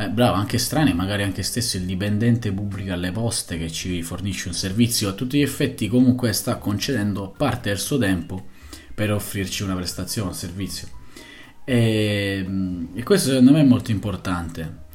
Eh, 0.00 0.08
bravo, 0.08 0.36
anche 0.36 0.56
strani, 0.56 0.94
magari 0.94 1.24
anche 1.24 1.42
stesso 1.42 1.76
il 1.76 1.84
dipendente 1.84 2.50
pubblico 2.52 2.94
alle 2.94 3.12
poste 3.12 3.58
che 3.58 3.70
ci 3.70 4.02
fornisce 4.02 4.48
un 4.48 4.54
servizio, 4.54 5.10
a 5.10 5.12
tutti 5.12 5.36
gli 5.36 5.42
effetti 5.42 5.88
comunque 5.88 6.32
sta 6.32 6.56
concedendo 6.56 7.34
parte 7.36 7.68
del 7.68 7.78
suo 7.78 7.98
tempo 7.98 8.46
per 8.94 9.12
offrirci 9.12 9.62
una 9.62 9.74
prestazione, 9.74 10.28
un 10.30 10.34
servizio. 10.34 10.88
E, 11.64 12.46
e 12.94 13.02
questo 13.02 13.28
secondo 13.28 13.52
me 13.52 13.60
è 13.60 13.64
molto 13.64 13.90
importante 13.90 14.88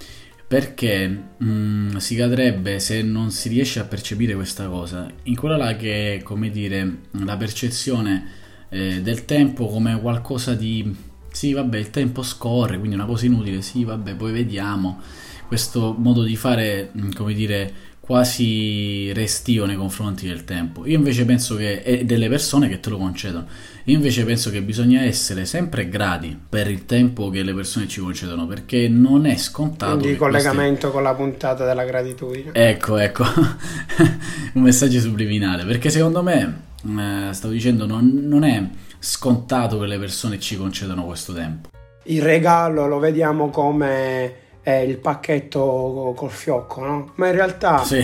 perché 0.47 1.23
mm, 1.43 1.97
si 1.97 2.15
cadrebbe 2.15 2.79
se 2.79 3.03
non 3.03 3.29
si 3.29 3.49
riesce 3.49 3.79
a 3.79 3.85
percepire 3.85 4.33
questa 4.33 4.67
cosa 4.67 5.07
in 5.23 5.35
quella 5.35 5.57
là 5.57 5.75
che 5.75 6.15
è 6.15 6.23
come 6.23 6.49
dire 6.49 7.01
la 7.11 7.37
percezione 7.37 8.29
eh, 8.69 9.01
del 9.01 9.25
tempo 9.25 9.67
come 9.67 9.99
qualcosa 9.99 10.53
di 10.55 10.95
sì, 11.35 11.51
vabbè, 11.51 11.77
il 11.77 11.89
tempo 11.89 12.23
scorre, 12.23 12.77
quindi 12.77 12.95
una 12.95 13.05
cosa 13.05 13.25
inutile, 13.25 13.61
sì, 13.61 13.83
vabbè, 13.83 14.15
poi 14.15 14.31
vediamo. 14.31 15.01
Questo 15.47 15.93
modo 15.97 16.23
di 16.23 16.37
fare, 16.37 16.91
mm, 16.97 17.11
come 17.11 17.33
dire, 17.33 17.73
quasi 17.99 19.11
restio 19.11 19.65
nei 19.65 19.75
confronti 19.75 20.27
del 20.27 20.45
tempo. 20.45 20.85
Io 20.85 20.95
invece 20.95 21.25
penso 21.25 21.57
che, 21.57 21.81
e 21.81 22.05
delle 22.05 22.29
persone 22.29 22.69
che 22.69 22.79
te 22.79 22.89
lo 22.89 22.97
concedono, 22.97 23.47
io 23.83 23.95
invece 23.95 24.23
penso 24.23 24.49
che 24.49 24.61
bisogna 24.61 25.01
essere 25.01 25.43
sempre 25.43 25.89
grati 25.89 26.39
per 26.47 26.69
il 26.69 26.85
tempo 26.85 27.29
che 27.29 27.43
le 27.43 27.53
persone 27.53 27.89
ci 27.89 27.99
concedono, 27.99 28.47
perché 28.47 28.87
non 28.87 29.25
è 29.25 29.35
scontato. 29.35 29.97
Quindi 29.97 30.15
collegamento 30.15 30.89
queste... 30.89 30.91
con 30.91 31.03
la 31.03 31.13
puntata 31.15 31.65
della 31.65 31.83
gratitudine. 31.83 32.51
Ecco, 32.53 32.97
ecco, 32.97 33.25
un 34.53 34.61
messaggio 34.61 35.01
subliminale, 35.01 35.65
perché 35.65 35.89
secondo 35.89 36.23
me, 36.23 36.59
eh, 36.85 37.33
stavo 37.33 37.53
dicendo, 37.53 37.85
non, 37.85 38.11
non 38.23 38.43
è 38.43 38.67
scontato 38.99 39.79
che 39.79 39.85
le 39.85 39.97
persone 39.99 40.39
ci 40.39 40.57
concedano 40.57 41.05
questo 41.05 41.33
tempo. 41.33 41.69
Il 42.03 42.21
regalo 42.21 42.87
lo 42.87 42.99
vediamo 42.99 43.49
come 43.49 44.35
il 44.65 44.97
pacchetto 44.97 46.13
col 46.15 46.31
fiocco, 46.31 46.83
no? 46.85 47.11
Ma 47.15 47.27
in 47.27 47.33
realtà 47.33 47.83
Sì. 47.83 48.03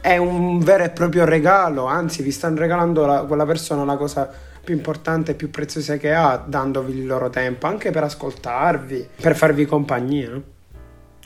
è 0.00 0.16
un 0.16 0.58
vero 0.58 0.82
e 0.84 0.90
proprio 0.90 1.24
regalo, 1.24 1.84
anzi 1.86 2.22
vi 2.22 2.32
stanno 2.32 2.58
regalando 2.58 3.06
la- 3.06 3.20
quella 3.22 3.46
persona 3.46 3.84
la 3.84 3.96
cosa 3.96 4.28
più 4.64 4.74
importante 4.74 5.32
e 5.32 5.34
più 5.34 5.50
preziosa 5.50 5.96
che 5.96 6.12
ha, 6.12 6.42
dandovi 6.44 6.96
il 6.98 7.06
loro 7.06 7.30
tempo, 7.30 7.66
anche 7.66 7.90
per 7.90 8.04
ascoltarvi, 8.04 9.08
per 9.20 9.36
farvi 9.36 9.64
compagnia. 9.66 10.30
no? 10.30 10.42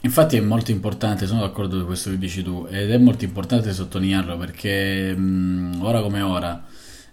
Infatti 0.03 0.37
è 0.37 0.41
molto 0.41 0.71
importante, 0.71 1.27
sono 1.27 1.41
d'accordo 1.41 1.77
con 1.79 1.87
questo 1.87 2.11
che 2.11 2.19
dici 2.19 2.43
tu, 2.43 2.67
ed 2.71 2.91
è 2.91 2.99
molto 2.99 3.25
importante 3.25 3.73
sottolinearlo 3.73 4.37
perché 4.37 5.15
mh, 5.17 5.81
ora 5.83 6.01
come 6.03 6.21
ora 6.21 6.63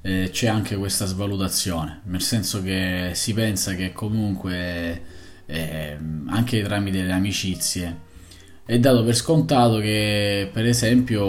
eh, 0.04 0.30
c'è 0.32 0.48
anche 0.48 0.76
questa 0.76 1.06
svalutazione, 1.06 2.02
nel 2.06 2.22
senso 2.22 2.62
che 2.62 3.12
si 3.14 3.34
pensa 3.34 3.74
che 3.74 3.92
comunque 3.94 5.02
eh, 5.46 5.98
anche 6.28 6.62
tramite 6.62 7.02
le 7.02 7.12
amicizie 7.12 8.12
è 8.66 8.80
dato 8.80 9.04
per 9.04 9.16
scontato 9.16 9.80
che 9.80 10.50
per 10.52 10.66
esempio 10.66 11.26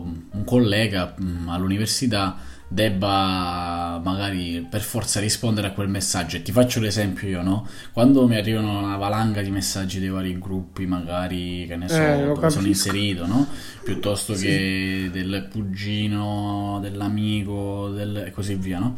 un 0.00 0.44
collega 0.44 1.14
mh, 1.16 1.48
all'università 1.48 2.36
debba 2.72 4.00
magari 4.02 4.66
per 4.68 4.80
forza 4.80 5.20
rispondere 5.20 5.68
a 5.68 5.72
quel 5.72 5.88
messaggio. 5.88 6.36
E 6.36 6.42
ti 6.42 6.52
faccio 6.52 6.80
l'esempio 6.80 7.28
io 7.28 7.42
no? 7.42 7.66
Quando 7.92 8.26
mi 8.26 8.36
arrivano 8.36 8.78
una 8.78 8.96
valanga 8.96 9.42
di 9.42 9.50
messaggi 9.50 9.98
dei 10.00 10.08
vari 10.08 10.38
gruppi 10.38 10.86
magari 10.86 11.64
che 11.68 11.76
ne 11.76 11.88
so 11.88 11.96
Eh, 12.00 12.24
dove 12.24 12.50
sono 12.50 12.66
inserito 12.66 13.26
no? 13.26 13.46
Piuttosto 13.84 14.34
Sì. 14.34 14.46
che 14.46 15.10
del 15.12 15.48
cugino 15.50 16.78
dell'amico 16.80 17.90
del... 17.94 18.24
e 18.26 18.30
così 18.30 18.54
via 18.54 18.78
no 18.78 18.96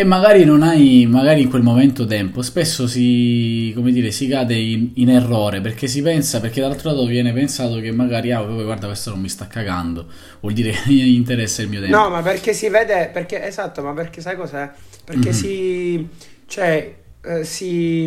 e 0.00 0.04
magari 0.04 0.44
non 0.44 0.62
hai 0.62 1.06
magari 1.06 1.42
in 1.42 1.48
quel 1.50 1.62
momento 1.62 2.06
tempo, 2.06 2.42
spesso 2.42 2.86
si, 2.86 3.72
come 3.74 3.90
dire, 3.92 4.10
si 4.12 4.28
cade 4.28 4.54
in, 4.54 4.90
in 4.94 5.10
errore 5.10 5.60
perché 5.60 5.86
si 5.88 6.02
pensa, 6.02 6.40
perché 6.40 6.60
dall'altro 6.60 6.90
lato 6.90 7.04
viene 7.06 7.32
pensato 7.32 7.80
che 7.80 7.90
magari, 7.92 8.30
ah, 8.32 8.42
guarda, 8.42 8.86
questo 8.86 9.10
non 9.10 9.20
mi 9.20 9.28
sta 9.28 9.46
cagando, 9.46 10.06
vuol 10.40 10.52
dire 10.52 10.70
che 10.70 10.90
gli 10.92 11.14
interessa 11.14 11.62
il 11.62 11.68
mio 11.68 11.80
tempo. 11.80 11.96
No, 11.96 12.10
ma 12.10 12.20
perché 12.22 12.52
si 12.52 12.68
vede, 12.68 13.08
perché 13.12 13.42
esatto, 13.46 13.82
ma 13.82 13.92
perché 13.94 14.20
sai 14.20 14.36
cos'è? 14.36 14.70
Perché 15.04 15.30
Mhm. 15.30 15.32
si, 15.32 16.08
cioè, 16.46 16.94
eh, 17.22 17.44
si, 17.44 18.06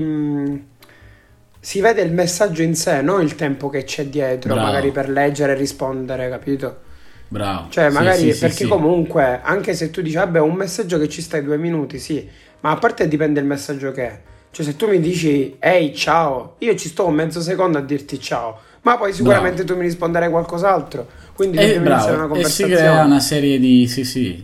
si 1.60 1.82
vede 1.82 2.02
il 2.02 2.12
messaggio 2.14 2.62
in 2.64 2.76
sé, 2.76 3.02
non 3.02 3.22
il 3.22 3.36
tempo 3.36 3.70
che 3.70 3.84
c'è 3.84 4.06
dietro, 4.08 4.54
Bravo. 4.54 4.68
magari 4.68 4.92
per 4.92 5.10
leggere 5.10 5.54
e 5.54 5.56
rispondere, 5.56 6.30
capito? 6.30 6.90
Bravo. 7.32 7.70
Cioè, 7.70 7.90
magari 7.92 8.24
sì, 8.24 8.34
sì, 8.34 8.40
perché 8.40 8.64
sì. 8.64 8.68
comunque, 8.68 9.40
anche 9.42 9.74
se 9.74 9.90
tu 9.90 10.02
dici, 10.02 10.16
vabbè, 10.18 10.42
un 10.42 10.54
messaggio 10.54 11.00
che 11.00 11.08
ci 11.08 11.22
stai 11.22 11.42
due 11.42 11.58
minuti, 11.58 11.98
sì, 11.98 12.28
ma 12.60 12.72
a 12.72 12.76
parte 12.76 13.08
dipende 13.08 13.40
il 13.40 13.46
messaggio 13.46 13.92
che 13.94 14.04
è. 14.04 14.22
Cioè, 14.52 14.66
se 14.66 14.76
tu 14.76 14.86
mi 14.90 15.00
dici, 15.00 15.56
ehi, 15.58 15.96
ciao, 15.96 16.56
io 16.58 16.76
ci 16.76 16.90
sto 16.90 17.08
un 17.08 17.14
mezzo 17.14 17.40
secondo 17.40 17.78
a 17.78 17.82
dirti 17.82 18.20
ciao, 18.20 18.60
ma 18.82 18.98
poi 18.98 19.14
sicuramente 19.14 19.64
tu 19.64 19.78
mi 19.78 19.84
risponderai 19.84 20.30
qualcos'altro. 20.30 21.08
Quindi 21.34 21.56
Eh, 21.56 21.76
iniziare 21.76 22.16
una 22.16 22.26
bravo, 22.26 22.36
e 22.36 22.44
si 22.44 22.64
conversazione. 22.64 22.76
crea 22.76 23.06
una 23.06 23.20
serie 23.22 23.60
di... 23.60 23.88
Sì, 23.88 24.04
sì. 24.04 24.44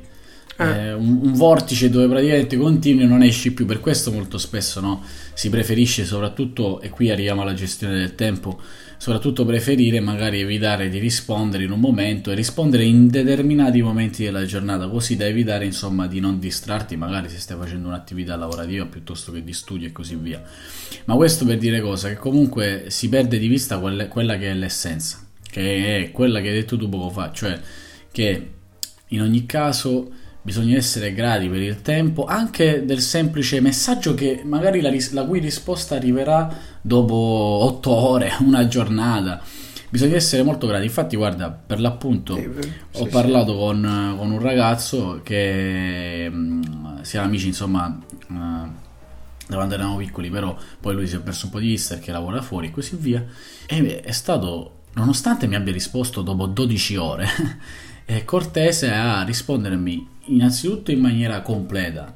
Eh. 0.60 0.64
Eh, 0.64 0.94
un, 0.94 1.20
un 1.24 1.34
vortice 1.34 1.90
dove 1.90 2.08
praticamente 2.08 2.56
continui 2.56 3.04
e 3.04 3.06
non 3.06 3.22
esci 3.22 3.52
più. 3.52 3.66
Per 3.66 3.82
questo 3.82 4.14
molto 4.14 4.38
spesso 4.38 4.80
no, 4.80 5.04
si 5.34 5.50
preferisce 5.50 6.06
soprattutto, 6.06 6.80
e 6.80 6.90
qui 6.90 7.12
arriviamo 7.12 7.42
alla 7.42 7.54
gestione 7.54 7.98
del 7.98 8.16
tempo, 8.16 8.60
soprattutto 8.98 9.46
preferire 9.46 10.00
magari 10.00 10.42
evitare 10.42 10.90
di 10.90 10.98
rispondere 10.98 11.64
in 11.64 11.72
un 11.72 11.80
momento 11.80 12.32
e 12.32 12.36
rispondere 12.36 12.84
in 12.84 13.08
determinati 13.08 13.82
momenti 13.82 14.24
della 14.24 14.46
giornata, 14.46 14.88
così 14.88 15.16
da 15.16 15.26
evitare 15.26 15.66
insomma 15.66 16.08
di 16.08 16.20
non 16.20 16.40
distrarti 16.40 16.96
magari 16.96 17.30
se 17.30 17.38
stai 17.38 17.58
facendo 17.58 17.88
un'attività 17.88 18.36
lavorativa 18.36 18.86
piuttosto 18.86 19.32
che 19.32 19.44
di 19.44 19.54
studio 19.54 19.88
e 19.88 19.92
così 19.92 20.16
via. 20.16 20.42
Ma 21.06 21.16
questo 21.16 21.46
per 21.46 21.58
dire 21.58 21.80
cosa? 21.80 22.10
Che 22.10 22.16
comunque 22.16 22.86
si 22.88 23.08
perde 23.10 23.38
di 23.38 23.48
vista 23.48 23.80
quella 23.80 24.38
che 24.38 24.52
è 24.52 24.54
l'essenza, 24.54 25.26
che 25.50 26.04
è 26.04 26.12
quella 26.12 26.42
che 26.42 26.50
hai 26.50 26.56
detto 26.56 26.78
tu 26.78 26.90
poco 26.90 27.10
fa, 27.10 27.32
cioè 27.32 27.60
che 28.12 28.52
in 29.08 29.22
ogni 29.22 29.46
caso 29.46 30.12
bisogna 30.48 30.78
essere 30.78 31.12
grati 31.12 31.50
per 31.50 31.62
il 31.62 31.82
tempo, 31.82 32.24
anche 32.24 32.86
del 32.86 33.02
semplice 33.02 33.60
messaggio 33.60 34.14
che 34.14 34.44
magari 34.46 34.80
la, 34.80 34.90
ris- 34.90 35.12
la 35.12 35.26
cui 35.26 35.42
risposta 35.42 35.96
arriverà 35.96 36.58
dopo 36.80 37.14
otto 37.16 37.92
ore, 37.92 38.32
una 38.40 38.66
giornata. 38.66 39.42
Bisogna 39.90 40.16
essere 40.16 40.44
molto 40.44 40.66
grati. 40.66 40.86
Infatti, 40.86 41.18
guarda, 41.18 41.52
per 41.52 41.82
l'appunto 41.82 42.36
Sì, 42.36 42.46
ho 42.94 43.04
sì, 43.04 43.10
parlato 43.10 43.58
Con, 43.58 44.16
con 44.18 44.32
un 44.32 44.40
ragazzo 44.40 45.20
che 45.22 46.30
mh, 46.30 47.02
siamo 47.02 47.26
amici, 47.26 47.48
insomma, 47.48 48.00
eh, 48.10 48.36
da 49.48 49.56
quando 49.56 49.74
eravamo 49.74 49.98
piccoli, 49.98 50.30
però 50.30 50.56
poi 50.80 50.94
lui 50.94 51.08
si 51.08 51.16
è 51.18 51.20
perso 51.20 51.48
un 51.48 51.52
po' 51.52 51.60
di 51.60 51.68
vista 51.68 51.96
perché 51.96 52.14
lavora 52.14 52.42
fuori 52.42 52.68
e 52.68 52.72
così 52.72 52.96
via. 52.96 53.22
E 53.66 54.00
è 54.00 54.12
stato, 54.14 54.84
nonostante 54.94 55.46
mi 55.48 55.56
abbia 55.56 55.74
risposto 55.74 56.22
dopo 56.22 56.46
12 56.46 56.96
ore, 56.96 57.28
è 58.08 58.24
cortese 58.24 58.90
a 58.90 59.22
rispondermi 59.24 60.08
innanzitutto 60.28 60.92
in 60.92 61.00
maniera 61.02 61.42
completa, 61.42 62.16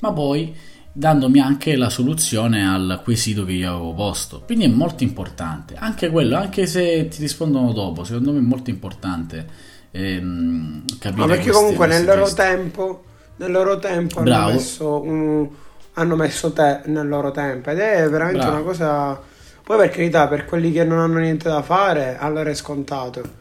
ma 0.00 0.10
poi 0.12 0.54
dandomi 0.90 1.38
anche 1.38 1.76
la 1.76 1.90
soluzione 1.90 2.66
al 2.66 3.02
quesito 3.04 3.44
che 3.44 3.52
io 3.52 3.70
avevo 3.74 3.92
posto. 3.92 4.40
Quindi 4.46 4.64
è 4.64 4.68
molto 4.68 5.02
importante, 5.02 5.74
anche 5.76 6.08
quello, 6.08 6.36
anche 6.38 6.64
se 6.66 7.08
ti 7.08 7.20
rispondono 7.20 7.72
dopo, 7.72 8.04
secondo 8.04 8.32
me 8.32 8.38
è 8.38 8.42
molto 8.42 8.70
importante 8.70 9.46
ehm, 9.90 10.84
capire 10.98 11.20
Ma 11.20 11.26
perché 11.26 11.42
queste- 11.50 11.60
comunque 11.60 11.86
nel 11.88 12.04
questi 12.04 12.18
loro 12.18 12.32
tempo, 12.32 13.04
nel 13.36 13.50
loro 13.50 13.78
tempo 13.78 14.20
hanno 14.20 14.46
messo, 14.54 15.02
un- 15.02 15.48
hanno 15.92 16.16
messo 16.16 16.52
te 16.52 16.80
nel 16.86 17.06
loro 17.06 17.30
tempo 17.32 17.68
ed 17.68 17.78
è 17.78 18.08
veramente 18.08 18.38
Bravo. 18.38 18.54
una 18.56 18.62
cosa. 18.64 19.20
Poi 19.62 19.76
per 19.76 19.90
carità, 19.90 20.26
per 20.26 20.46
quelli 20.46 20.72
che 20.72 20.84
non 20.84 20.98
hanno 21.00 21.18
niente 21.18 21.50
da 21.50 21.60
fare, 21.60 22.16
allora 22.18 22.48
è 22.48 22.54
scontato. 22.54 23.40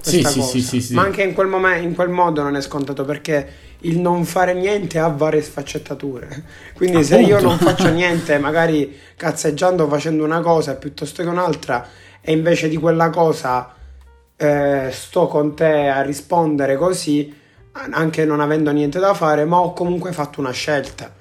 Sì, 0.00 0.22
sì, 0.24 0.42
sì, 0.42 0.60
sì, 0.62 0.80
sì. 0.80 0.94
Ma 0.94 1.02
anche 1.02 1.22
in 1.22 1.34
quel, 1.34 1.48
momen- 1.48 1.82
in 1.82 1.94
quel 1.94 2.08
modo 2.08 2.42
non 2.42 2.56
è 2.56 2.60
scontato 2.62 3.04
perché 3.04 3.66
il 3.80 3.98
non 3.98 4.24
fare 4.24 4.54
niente 4.54 4.98
ha 4.98 5.08
varie 5.08 5.42
sfaccettature. 5.42 6.44
Quindi 6.74 7.04
se 7.04 7.18
io 7.20 7.36
Appunto. 7.36 7.48
non 7.48 7.58
faccio 7.58 7.88
niente, 7.90 8.38
magari 8.38 8.96
cazzeggiando 9.16 9.86
facendo 9.88 10.24
una 10.24 10.40
cosa 10.40 10.76
piuttosto 10.76 11.22
che 11.22 11.28
un'altra, 11.28 11.86
e 12.20 12.32
invece 12.32 12.68
di 12.68 12.76
quella 12.76 13.10
cosa 13.10 13.74
eh, 14.36 14.88
sto 14.92 15.26
con 15.26 15.54
te 15.54 15.88
a 15.88 16.02
rispondere 16.02 16.76
così, 16.76 17.34
anche 17.90 18.24
non 18.24 18.40
avendo 18.40 18.70
niente 18.72 18.98
da 18.98 19.14
fare, 19.14 19.44
ma 19.44 19.58
ho 19.58 19.72
comunque 19.72 20.12
fatto 20.12 20.40
una 20.40 20.50
scelta. 20.52 21.12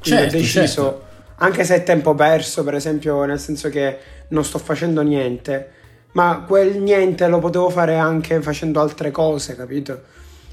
Quindi 0.00 0.20
Certo, 0.22 0.36
ho 0.36 0.38
deciso, 0.40 0.82
certo. 0.82 1.06
anche 1.36 1.64
se 1.64 1.76
è 1.76 1.82
tempo 1.82 2.14
perso, 2.14 2.62
per 2.64 2.74
esempio, 2.74 3.24
nel 3.24 3.40
senso 3.40 3.68
che 3.70 3.98
non 4.28 4.44
sto 4.44 4.58
facendo 4.58 5.02
niente, 5.02 5.70
ma 6.14 6.44
quel 6.46 6.80
niente 6.82 7.28
lo 7.28 7.38
potevo 7.40 7.70
fare 7.70 7.96
anche 7.96 8.42
facendo 8.42 8.80
altre 8.80 9.10
cose, 9.12 9.56
capito? 9.56 10.02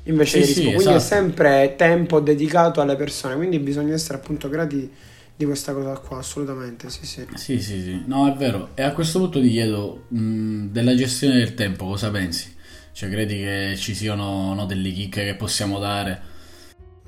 Invece 0.06 0.41
Sì, 0.41 0.46
di 0.46 0.53
sì. 0.53 0.72
Quindi 0.74 0.94
è 0.94 0.98
esatto. 0.98 1.00
sempre 1.00 1.75
tempo 1.77 2.20
dedicato 2.20 2.82
alle 2.82 2.96
persone, 2.96 3.36
quindi 3.36 3.60
bisogna 3.60 3.94
essere 3.94 4.18
appunto 4.20 4.50
grati 4.50 4.91
di 5.36 5.46
questa 5.46 5.74
cosa 5.74 5.98
qua, 6.00 6.18
assolutamente, 6.20 6.89
sì, 6.89 7.06
sì. 7.06 7.27
Sì, 7.34 7.60
sì, 7.62 7.82
sì, 7.82 8.03
no, 8.08 8.27
è 8.32 8.36
vero. 8.36 8.72
E 8.75 8.84
a 8.84 8.91
questo 8.94 9.20
punto 9.20 9.41
ti 9.41 9.50
chiedo 9.50 10.06
mh, 10.10 10.68
della 10.68 10.96
gestione 10.96 11.36
del 11.36 11.53
tempo, 11.56 11.86
cosa 11.86 12.12
pensi? 12.12 12.53
Cioè, 12.91 13.10
credi 13.10 13.36
che 13.38 13.75
ci 13.77 13.96
siano 13.96 14.53
no, 14.53 14.65
delle 14.65 14.91
chicche 14.91 15.24
che 15.25 15.36
possiamo 15.36 15.80
dare? 15.80 16.22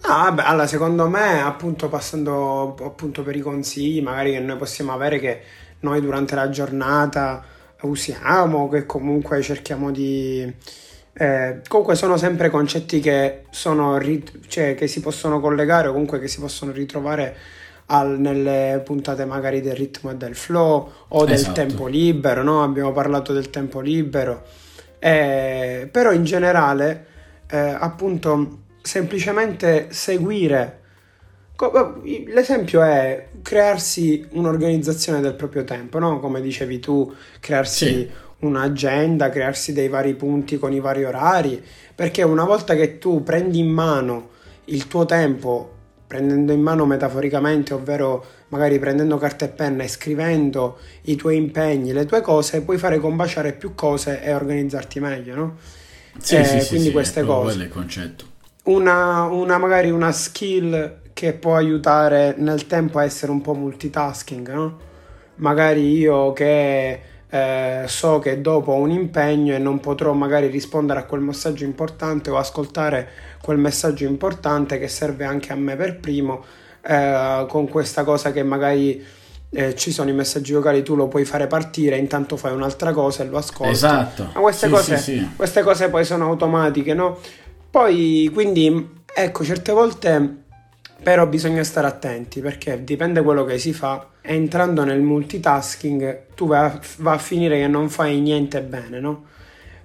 No, 0.06 0.10
vabbè, 0.10 0.44
allora 0.44 0.68
secondo 0.68 1.08
me, 1.08 1.42
appunto, 1.42 1.88
passando 1.88 2.76
appunto 2.84 3.24
per 3.24 3.36
i 3.38 3.40
consigli, 3.42 4.02
magari 4.02 4.32
che 4.34 4.40
noi 4.40 4.58
possiamo 4.58 4.92
avere 4.92 5.18
che 5.20 5.42
noi 5.80 6.02
durante 6.02 6.36
la 6.36 6.50
giornata 6.50 7.44
usiamo, 7.84 8.70
che 8.70 8.86
comunque 8.86 9.42
cerchiamo 9.42 9.92
di... 9.92 10.52
eh, 11.14 11.62
comunque 11.68 11.96
sono 11.96 12.18
sempre 12.18 12.50
concetti 12.50 13.00
che 13.00 13.44
sono 13.52 13.98
rit- 13.98 14.48
cioè 14.48 14.76
che 14.76 14.88
si 14.88 15.00
possono 15.00 15.40
collegare 15.40 15.88
o 15.88 15.92
comunque 15.92 16.20
che 16.20 16.28
si 16.28 16.40
possono 16.40 16.72
ritrovare 16.72 17.36
al- 17.88 18.20
nelle 18.20 18.82
puntate 18.84 19.26
magari 19.26 19.62
del 19.62 19.76
ritmo 19.76 20.12
e 20.12 20.16
del 20.16 20.36
flow 20.36 20.92
o 21.10 21.26
del 21.26 21.36
Esatto. 21.36 21.54
tempo 21.54 21.88
libero, 21.88 22.42
no? 22.44 22.64
Abbiamo 22.64 22.92
parlato 22.92 23.34
del 23.34 23.50
tempo 23.50 23.80
libero. 23.80 24.44
Eh, 25.00 25.90
però 25.92 26.12
in 26.14 26.24
generale, 26.24 27.06
eh, 27.50 27.58
appunto, 27.58 28.60
semplicemente 28.82 29.88
seguire 29.92 30.83
L'esempio 32.28 32.82
è 32.82 33.28
crearsi 33.42 34.26
un'organizzazione 34.32 35.22
del 35.22 35.36
proprio 35.36 35.64
tempo, 35.64 36.00
no? 36.00 36.20
Come 36.20 36.42
dicevi 36.42 36.80
tu, 36.80 37.12
crearsi 37.40 38.08
Sì. 38.08 38.12
un'agenda, 38.40 39.30
crearsi 39.30 39.72
dei 39.74 39.88
vari 39.88 40.16
punti 40.16 40.58
con 40.58 40.74
i 40.74 40.80
vari 40.80 41.04
orari, 41.06 41.64
perché 41.96 42.24
una 42.24 42.44
volta 42.44 42.76
che 42.76 42.98
tu 42.98 43.24
prendi 43.24 43.60
in 43.60 43.70
mano 43.70 44.30
il 44.66 44.88
tuo 44.88 45.06
tempo, 45.06 45.72
prendendo 46.08 46.52
in 46.52 46.62
mano 46.62 46.86
metaforicamente, 46.86 47.74
ovvero 47.74 48.26
magari 48.50 48.78
prendendo 48.80 49.18
carta 49.18 49.46
e 49.46 49.50
penna 49.50 49.84
e 49.84 49.88
scrivendo 49.88 50.78
i 51.04 51.16
tuoi 51.16 51.38
impegni, 51.38 51.92
le 51.94 52.06
tue 52.06 52.22
cose, 52.22 52.62
puoi 52.62 52.78
fare 52.78 53.00
combaciare 53.00 53.54
più 53.54 53.74
cose 53.76 54.22
e 54.22 54.34
organizzarti 54.34 55.00
meglio, 55.00 55.36
no? 55.36 55.58
Sì, 56.18 56.44
Eh, 56.44 56.44
sì, 56.44 56.60
sì, 56.60 56.70
quindi 56.70 56.90
sì, 56.90 56.92
queste 56.92 57.22
proprio 57.22 57.26
cose. 57.26 57.56
quello 57.56 57.64
è 57.64 57.66
il 57.66 57.72
concetto. 57.72 58.26
una, 58.64 59.24
una- 59.26 59.58
magari 59.58 59.92
una 59.92 60.12
skill 60.12 61.02
che 61.14 61.34
può 61.34 61.56
aiutare 61.56 62.36
nel 62.38 62.66
tempo 62.68 62.98
a 63.00 63.04
essere 63.04 63.32
un 63.32 63.42
po' 63.42 63.54
multitasking, 63.54 64.52
no? 64.52 64.78
Magari 65.36 65.98
io 65.98 66.34
che 66.34 67.02
eh, 67.30 67.84
so 67.88 68.20
che 68.20 68.42
dopo 68.42 68.74
ho 68.74 68.78
un 68.78 68.92
impegno 68.92 69.54
e 69.56 69.58
non 69.58 69.80
potrò 69.80 70.14
magari 70.14 70.48
rispondere 70.48 71.00
a 71.00 71.06
quel 71.06 71.22
messaggio 71.22 71.64
importante 71.64 72.30
o 72.30 72.38
ascoltare 72.38 73.10
quel 73.42 73.58
messaggio 73.58 74.06
importante 74.06 74.78
che 74.78 74.88
serve 74.88 75.26
anche 75.26 75.52
a 75.52 75.56
me 75.56 75.76
per 75.76 76.00
primo, 76.00 76.44
eh, 76.86 77.46
con 77.48 77.68
questa 77.68 78.04
cosa 78.04 78.32
che 78.32 78.44
magari 78.44 79.04
eh, 79.50 79.76
ci 79.76 79.92
sono 79.92 80.10
i 80.10 80.14
messaggi 80.14 80.54
vocali, 80.54 80.84
tu 80.84 80.96
lo 80.96 81.08
puoi 81.08 81.26
fare 81.26 81.48
partire, 81.48 81.98
intanto 81.98 82.38
fai 82.38 82.54
un'altra 82.54 82.92
cosa 82.92 83.24
e 83.24 83.28
lo 83.28 83.38
ascolti. 83.38 83.72
Esatto. 83.72 84.30
Ma 84.34 84.40
queste, 84.42 84.68
Sì, 84.68 84.72
cose, 84.72 84.98
sì, 84.98 85.18
sì. 85.18 85.30
queste 85.36 85.62
cose 85.62 85.90
poi 85.90 86.06
sono 86.06 86.26
automatiche, 86.26 86.94
no? 86.94 87.20
Poi, 87.70 88.30
quindi, 88.34 88.90
ecco, 89.14 89.44
certe 89.44 89.72
volte 89.72 90.43
però 91.04 91.28
bisogna 91.28 91.64
stare 91.64 91.86
attenti 91.88 92.40
perché 92.42 92.84
dipende 92.84 93.22
quello 93.22 93.44
che 93.46 93.60
si 93.60 93.74
fa. 93.74 94.08
Entrando 94.22 94.84
nel 94.84 95.02
multitasking, 95.02 96.20
tu 96.36 96.48
vai 96.48 96.66
a, 96.66 96.80
va 96.98 97.12
a 97.14 97.18
finire 97.18 97.60
che 97.60 97.68
non 97.68 97.90
fai 97.90 98.20
niente 98.20 98.62
bene, 98.62 99.00
no? 99.00 99.24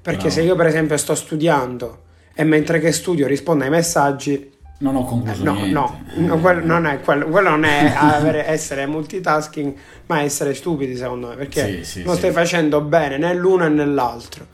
Perché 0.01 0.23
Bravo. 0.29 0.35
se 0.35 0.43
io, 0.43 0.55
per 0.57 0.67
esempio, 0.67 0.97
sto 0.97 1.15
studiando 1.15 2.03
e 2.35 2.45
mentre 2.45 2.79
che 2.79 2.93
studio 2.93 3.27
rispondo 3.27 3.65
ai 3.65 3.71
messaggi, 3.71 4.53
Non 4.79 4.95
ho 4.95 5.05
concluso 5.05 5.43
no, 5.43 5.55
niente. 5.55 5.73
no, 5.73 6.01
no, 6.15 6.39
quello 6.39 6.65
non 6.65 6.87
è 6.87 7.01
quello, 7.01 7.27
quello 7.27 7.51
non 7.51 7.65
è 7.65 7.93
avere- 7.97 8.47
essere 8.47 8.87
multitasking, 8.87 9.75
ma 10.07 10.23
essere 10.23 10.55
stupidi 10.55 10.95
secondo 10.97 11.29
me, 11.29 11.35
perché 11.35 11.83
Sì, 11.83 11.85
sì, 11.85 12.03
non 12.05 12.15
sì. 12.15 12.21
stai 12.21 12.31
facendo 12.31 12.81
bene 12.81 13.19
né 13.19 13.35
l'uno 13.35 13.67
né 13.69 13.85
l'altro. 13.85 14.47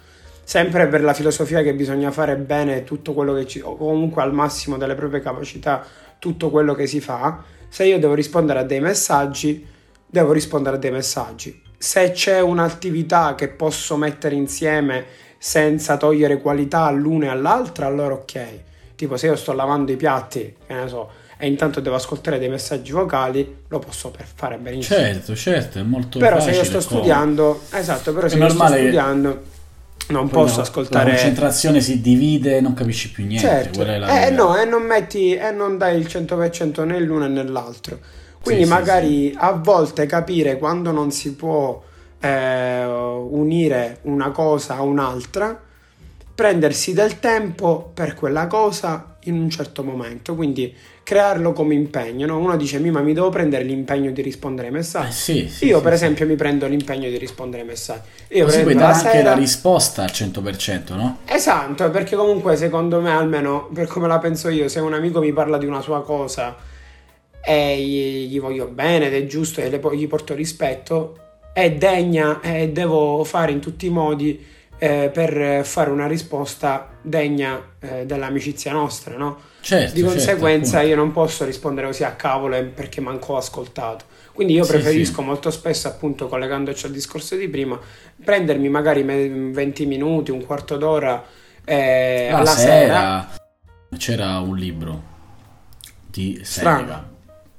Sempre 0.46 0.88
per 0.88 1.02
la 1.02 1.14
filosofia 1.14 1.62
che 1.62 1.72
bisogna 1.74 2.10
fare 2.10 2.36
bene 2.36 2.84
tutto 2.84 3.12
quello 3.14 3.32
che 3.34 3.46
ci, 3.46 3.60
o 3.60 3.76
comunque 3.76 4.22
al 4.22 4.32
massimo 4.34 4.76
delle 4.76 4.94
proprie 4.94 5.20
capacità, 5.22 5.84
tutto 6.24 6.48
quello 6.48 6.72
che 6.74 6.86
si 6.86 7.00
fa. 7.02 7.42
Se 7.68 7.84
io 7.84 7.98
devo 7.98 8.14
rispondere 8.14 8.60
a 8.60 8.62
dei 8.62 8.80
messaggi, 8.80 9.62
devo 10.06 10.32
rispondere 10.32 10.76
a 10.76 10.78
dei 10.78 10.90
messaggi. 10.90 11.60
Se 11.76 12.12
c'è 12.12 12.40
un'attività 12.40 13.34
che 13.34 13.48
posso 13.48 13.98
mettere 13.98 14.34
insieme 14.34 15.04
senza 15.36 15.98
togliere 15.98 16.40
qualità 16.40 16.84
all'una 16.84 17.26
e 17.26 17.28
all'altra, 17.28 17.84
allora 17.84 18.14
ok. 18.14 18.40
Tipo 18.94 19.18
se 19.18 19.26
io 19.26 19.36
sto 19.36 19.52
lavando 19.52 19.92
i 19.92 19.96
piatti, 19.96 20.54
che 20.66 20.72
ne 20.72 20.88
so, 20.88 21.10
e 21.36 21.46
intanto 21.46 21.80
devo 21.80 21.96
ascoltare 21.96 22.38
dei 22.38 22.48
messaggi 22.48 22.90
vocali, 22.92 23.56
lo 23.68 23.78
posso 23.80 24.10
per 24.10 24.24
fare 24.34 24.56
benissimo. 24.56 24.98
Certo, 24.98 25.36
certo, 25.36 25.78
è 25.78 25.82
molto 25.82 26.18
però 26.18 26.36
se 26.36 26.52
facile. 26.52 26.56
io 26.56 26.64
sto 26.64 26.80
studiando, 26.80 27.60
esatto, 27.70 28.14
però 28.14 28.26
È 28.28 28.30
se 28.30 28.38
io 28.38 28.48
sto 28.48 28.56
normale 28.56 28.76
che- 28.76 28.82
studiando 28.84 29.42
non 30.08 30.28
Poi 30.28 30.42
posso 30.42 30.56
la- 30.56 30.62
ascoltare 30.62 31.04
La 31.10 31.16
concentrazione 31.16 31.80
si 31.80 32.00
divide, 32.00 32.60
non 32.60 32.74
capisci 32.74 33.10
più 33.10 33.24
niente. 33.24 33.46
Certo, 33.46 33.82
eh, 33.84 34.30
no, 34.30 34.56
e 34.56 34.64
non 34.64 34.82
metti 34.82 35.34
e 35.34 35.50
non 35.50 35.78
dai 35.78 35.98
il 35.98 36.06
100% 36.06 36.84
né 36.84 37.00
l'uno 37.00 37.26
né 37.26 37.42
l'altro. 37.42 37.98
Quindi 38.42 38.64
Sì, 38.64 38.68
sì, 38.68 38.74
magari 38.74 39.34
a 39.36 39.52
volte 39.52 40.04
capire 40.06 40.58
quando 40.58 40.90
non 40.92 41.10
si 41.10 41.34
può 41.34 41.82
eh, 42.20 42.84
unire 42.84 43.98
una 44.02 44.30
cosa 44.30 44.76
a 44.76 44.82
un'altra, 44.82 45.58
prendersi 46.34 46.92
del 46.92 47.20
tempo 47.20 47.90
per 47.94 48.14
quella 48.14 48.46
cosa 48.46 49.16
in 49.24 49.34
un 49.36 49.48
certo 49.48 49.82
momento, 49.82 50.34
quindi 50.34 50.74
crearlo 51.04 51.52
come 51.52 51.74
impegno. 51.74 52.26
no? 52.26 52.38
Uno 52.38 52.56
dice, 52.56 52.78
"Mi, 52.80 52.90
ma 52.90 53.00
mi 53.00 53.12
devo 53.12 53.28
prendere 53.28 53.62
l'impegno 53.62 54.10
di 54.10 54.22
rispondere 54.22 54.68
ai 54.68 54.72
Eh, 54.72 54.76
messaggi. 54.78 55.12
sì, 55.12 55.48
sì, 55.48 55.66
Io 55.66 55.76
sì, 55.76 55.82
per 55.84 55.92
esempio 55.92 56.26
mi 56.26 56.34
prendo 56.34 56.66
l'impegno 56.66 57.08
di 57.08 57.18
rispondere 57.18 57.62
ai 57.62 57.68
messaggi. 57.68 58.08
Io 58.30 58.46
Così 58.46 58.62
puoi 58.62 58.74
dare 58.74 58.92
anche 58.94 59.10
sera... 59.10 59.30
la 59.30 59.34
risposta 59.36 60.02
al 60.02 60.10
100%, 60.10 60.94
no? 60.96 61.18
Esatto, 61.26 61.90
perché 61.90 62.16
comunque 62.16 62.56
secondo 62.56 63.00
me, 63.00 63.12
almeno 63.12 63.68
per 63.72 63.86
come 63.86 64.08
la 64.08 64.18
penso 64.18 64.48
io, 64.48 64.66
se 64.68 64.80
un 64.80 64.94
amico 64.94 65.20
mi 65.20 65.32
parla 65.32 65.58
di 65.58 65.66
una 65.66 65.80
sua 65.82 66.02
cosa 66.02 66.56
e 67.46 67.78
gli, 67.78 68.28
gli 68.28 68.40
voglio 68.40 68.66
bene 68.66 69.06
ed 69.06 69.14
è 69.14 69.26
giusto 69.26 69.60
e 69.60 69.68
le 69.68 69.80
gli 69.92 70.08
porto 70.08 70.34
rispetto, 70.34 71.18
è 71.52 71.70
degna 71.70 72.40
e 72.40 72.70
devo 72.70 73.22
fare 73.24 73.52
in 73.52 73.60
tutti 73.60 73.86
i 73.86 73.90
modi 73.90 74.52
eh, 74.78 75.10
per 75.12 75.64
fare 75.64 75.90
una 75.90 76.06
risposta 76.06 76.90
degna 77.00 77.60
eh, 77.80 78.06
dell'amicizia 78.06 78.72
nostra, 78.72 79.16
no? 79.16 79.38
Certo, 79.60 79.94
Di 79.94 80.00
certo, 80.00 80.14
conseguenza 80.14 80.76
appunto. 80.78 80.88
io 80.94 80.96
non 80.96 81.12
posso 81.12 81.44
rispondere 81.44 81.86
così 81.86 82.04
a 82.04 82.12
cavolo 82.12 82.56
eh, 82.56 82.64
perché 82.64 83.00
manco 83.00 83.34
ho 83.34 83.36
ascoltato. 83.36 84.04
Quindi 84.32 84.54
io 84.54 84.64
Sì, 84.64 84.72
preferisco 84.72 85.20
sì. 85.20 85.26
molto 85.26 85.50
spesso, 85.50 85.88
appunto, 85.88 86.28
collegandoci 86.28 86.86
al 86.86 86.92
discorso 86.92 87.36
di 87.36 87.48
prima, 87.48 87.78
prendermi 88.22 88.68
magari 88.68 89.02
me- 89.04 89.28
20 89.52 89.86
minuti, 89.86 90.30
un 90.32 90.44
quarto 90.44 90.76
d'ora 90.76 91.24
eh, 91.64 92.28
La 92.30 92.38
alla 92.38 92.46
sera. 92.46 93.28
sera 93.28 93.96
c'era 93.96 94.38
un 94.40 94.56
libro 94.56 95.02
di 96.10 96.40
Strano. 96.42 96.78
Seneca 96.78 97.12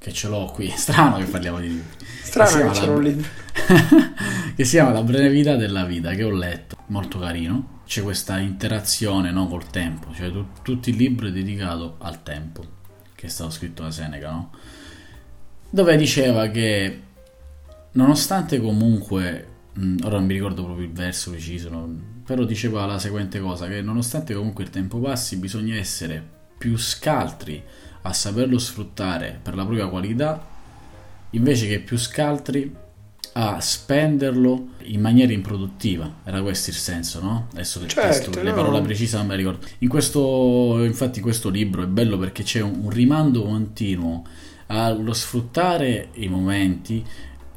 che 0.06 0.12
ce 0.12 0.28
l'ho 0.28 0.44
qui, 0.54 0.70
strano 0.76 1.16
che 1.16 1.24
parliamo 1.24 1.58
di 1.58 1.66
libri. 1.66 2.06
Strano 2.22 2.70
che 2.70 2.78
c'era 2.78 2.94
la- 2.94 3.00
libro. 3.00 3.28
che 4.54 4.64
si 4.64 4.76
chiama 4.76 4.92
La 4.92 5.02
breve 5.02 5.30
vita 5.30 5.56
della 5.56 5.84
vita, 5.84 6.12
che 6.14 6.22
ho 6.22 6.30
letto, 6.30 6.76
molto 6.86 7.18
carino. 7.18 7.80
C'è 7.86 8.02
questa 8.02 8.38
interazione 8.38 9.32
no, 9.32 9.48
col 9.48 9.66
tempo, 9.68 10.12
cioè 10.14 10.30
tu- 10.30 10.46
tutto 10.62 10.90
il 10.90 10.96
libro 10.96 11.26
è 11.26 11.32
dedicato 11.32 11.96
al 11.98 12.22
tempo, 12.22 12.64
che 13.16 13.26
è 13.26 13.28
stato 13.28 13.50
scritto 13.50 13.82
da 13.82 13.90
Seneca, 13.90 14.30
no? 14.30 14.50
Dove 15.70 15.96
diceva 15.96 16.46
che 16.48 17.00
nonostante 17.92 18.60
comunque, 18.60 19.46
mh, 19.72 19.96
ora 20.04 20.18
non 20.18 20.26
mi 20.26 20.34
ricordo 20.34 20.64
proprio 20.64 20.86
il 20.86 20.92
verso 20.92 21.30
preciso, 21.30 21.68
no, 21.68 21.92
però 22.24 22.44
diceva 22.44 22.86
la 22.86 23.00
seguente 23.00 23.40
cosa, 23.40 23.66
che 23.66 23.82
nonostante 23.82 24.34
comunque 24.34 24.62
il 24.62 24.70
tempo 24.70 24.98
passi 25.00 25.36
bisogna 25.36 25.74
essere 25.76 26.24
più 26.58 26.76
scaltri 26.76 27.62
a 28.06 28.12
saperlo 28.12 28.58
sfruttare 28.58 29.38
per 29.42 29.54
la 29.54 29.64
propria 29.64 29.88
qualità, 29.88 30.44
invece 31.30 31.66
che 31.66 31.80
più 31.80 31.98
scaltri 31.98 32.74
a 33.38 33.60
spenderlo 33.60 34.68
in 34.84 35.00
maniera 35.00 35.32
improduttiva. 35.32 36.20
Era 36.24 36.40
questo 36.40 36.70
il 36.70 36.76
senso, 36.76 37.20
no? 37.20 37.48
Adesso 37.52 37.80
del 37.80 37.88
Certo, 37.88 38.30
testo, 38.30 38.42
le 38.42 38.50
no. 38.50 38.56
parole 38.56 38.80
precise 38.80 39.16
non 39.18 39.26
me 39.26 39.32
le 39.32 39.42
ricordo. 39.42 39.66
In 39.78 39.88
questo, 39.88 40.82
infatti, 40.84 41.20
questo 41.20 41.50
libro 41.50 41.82
è 41.82 41.86
bello 41.86 42.16
perché 42.16 42.42
c'è 42.44 42.60
un, 42.60 42.80
un 42.82 42.90
rimando 42.90 43.42
continuo 43.42 44.24
allo 44.68 45.12
sfruttare 45.12 46.08
i 46.14 46.28
momenti, 46.28 47.04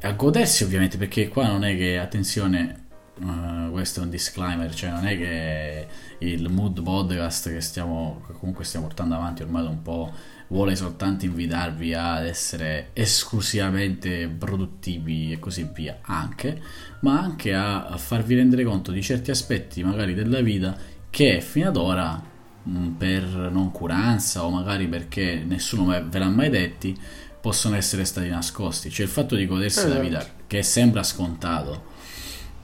a 0.02 0.12
godersi 0.12 0.64
ovviamente, 0.64 0.98
perché 0.98 1.28
qua 1.28 1.46
non 1.46 1.64
è 1.64 1.74
che, 1.76 1.98
attenzione, 1.98 2.86
eh, 3.18 3.70
questo 3.70 4.00
è 4.00 4.02
un 4.02 4.10
disclaimer, 4.10 4.74
cioè 4.74 4.90
non 4.90 5.06
è 5.06 5.16
che 5.16 5.86
il 6.18 6.48
mood 6.50 6.82
podcast 6.82 7.50
che 7.50 7.60
stiamo, 7.62 8.22
che 8.26 8.34
comunque 8.38 8.64
stiamo 8.64 8.86
portando 8.86 9.14
avanti 9.14 9.42
ormai 9.42 9.62
da 9.62 9.70
un 9.70 9.82
po' 9.82 10.12
vuole 10.50 10.74
soltanto 10.74 11.24
invitarvi 11.24 11.94
ad 11.94 12.26
essere 12.26 12.90
esclusivamente 12.92 14.28
produttivi 14.28 15.32
e 15.32 15.38
così 15.38 15.68
via, 15.72 15.98
anche, 16.02 16.60
ma 17.00 17.20
anche 17.20 17.54
a, 17.54 17.96
farvi 17.96 18.34
rendere 18.34 18.64
conto 18.64 18.90
di 18.90 19.00
certi 19.02 19.30
aspetti 19.30 19.82
magari 19.84 20.12
della 20.14 20.40
vita 20.40 20.76
che 21.08 21.40
fino 21.40 21.68
ad 21.68 21.76
ora 21.76 22.20
mh, 22.62 22.88
per 22.90 23.22
noncuranza 23.52 24.44
o 24.44 24.50
magari 24.50 24.86
perché 24.88 25.42
nessuno 25.46 25.86
ve 26.08 26.18
l'ha 26.18 26.28
mai 26.28 26.50
detti 26.50 26.98
possono 27.40 27.76
essere 27.76 28.04
stati 28.04 28.28
nascosti, 28.28 28.90
cioè 28.90 29.06
il 29.06 29.12
fatto 29.12 29.34
di 29.36 29.46
godersi 29.46 29.86
la 29.88 30.00
Esatto. 30.00 30.02
vita 30.02 30.26
che 30.46 30.62
sembra 30.62 31.02
scontato 31.04 31.84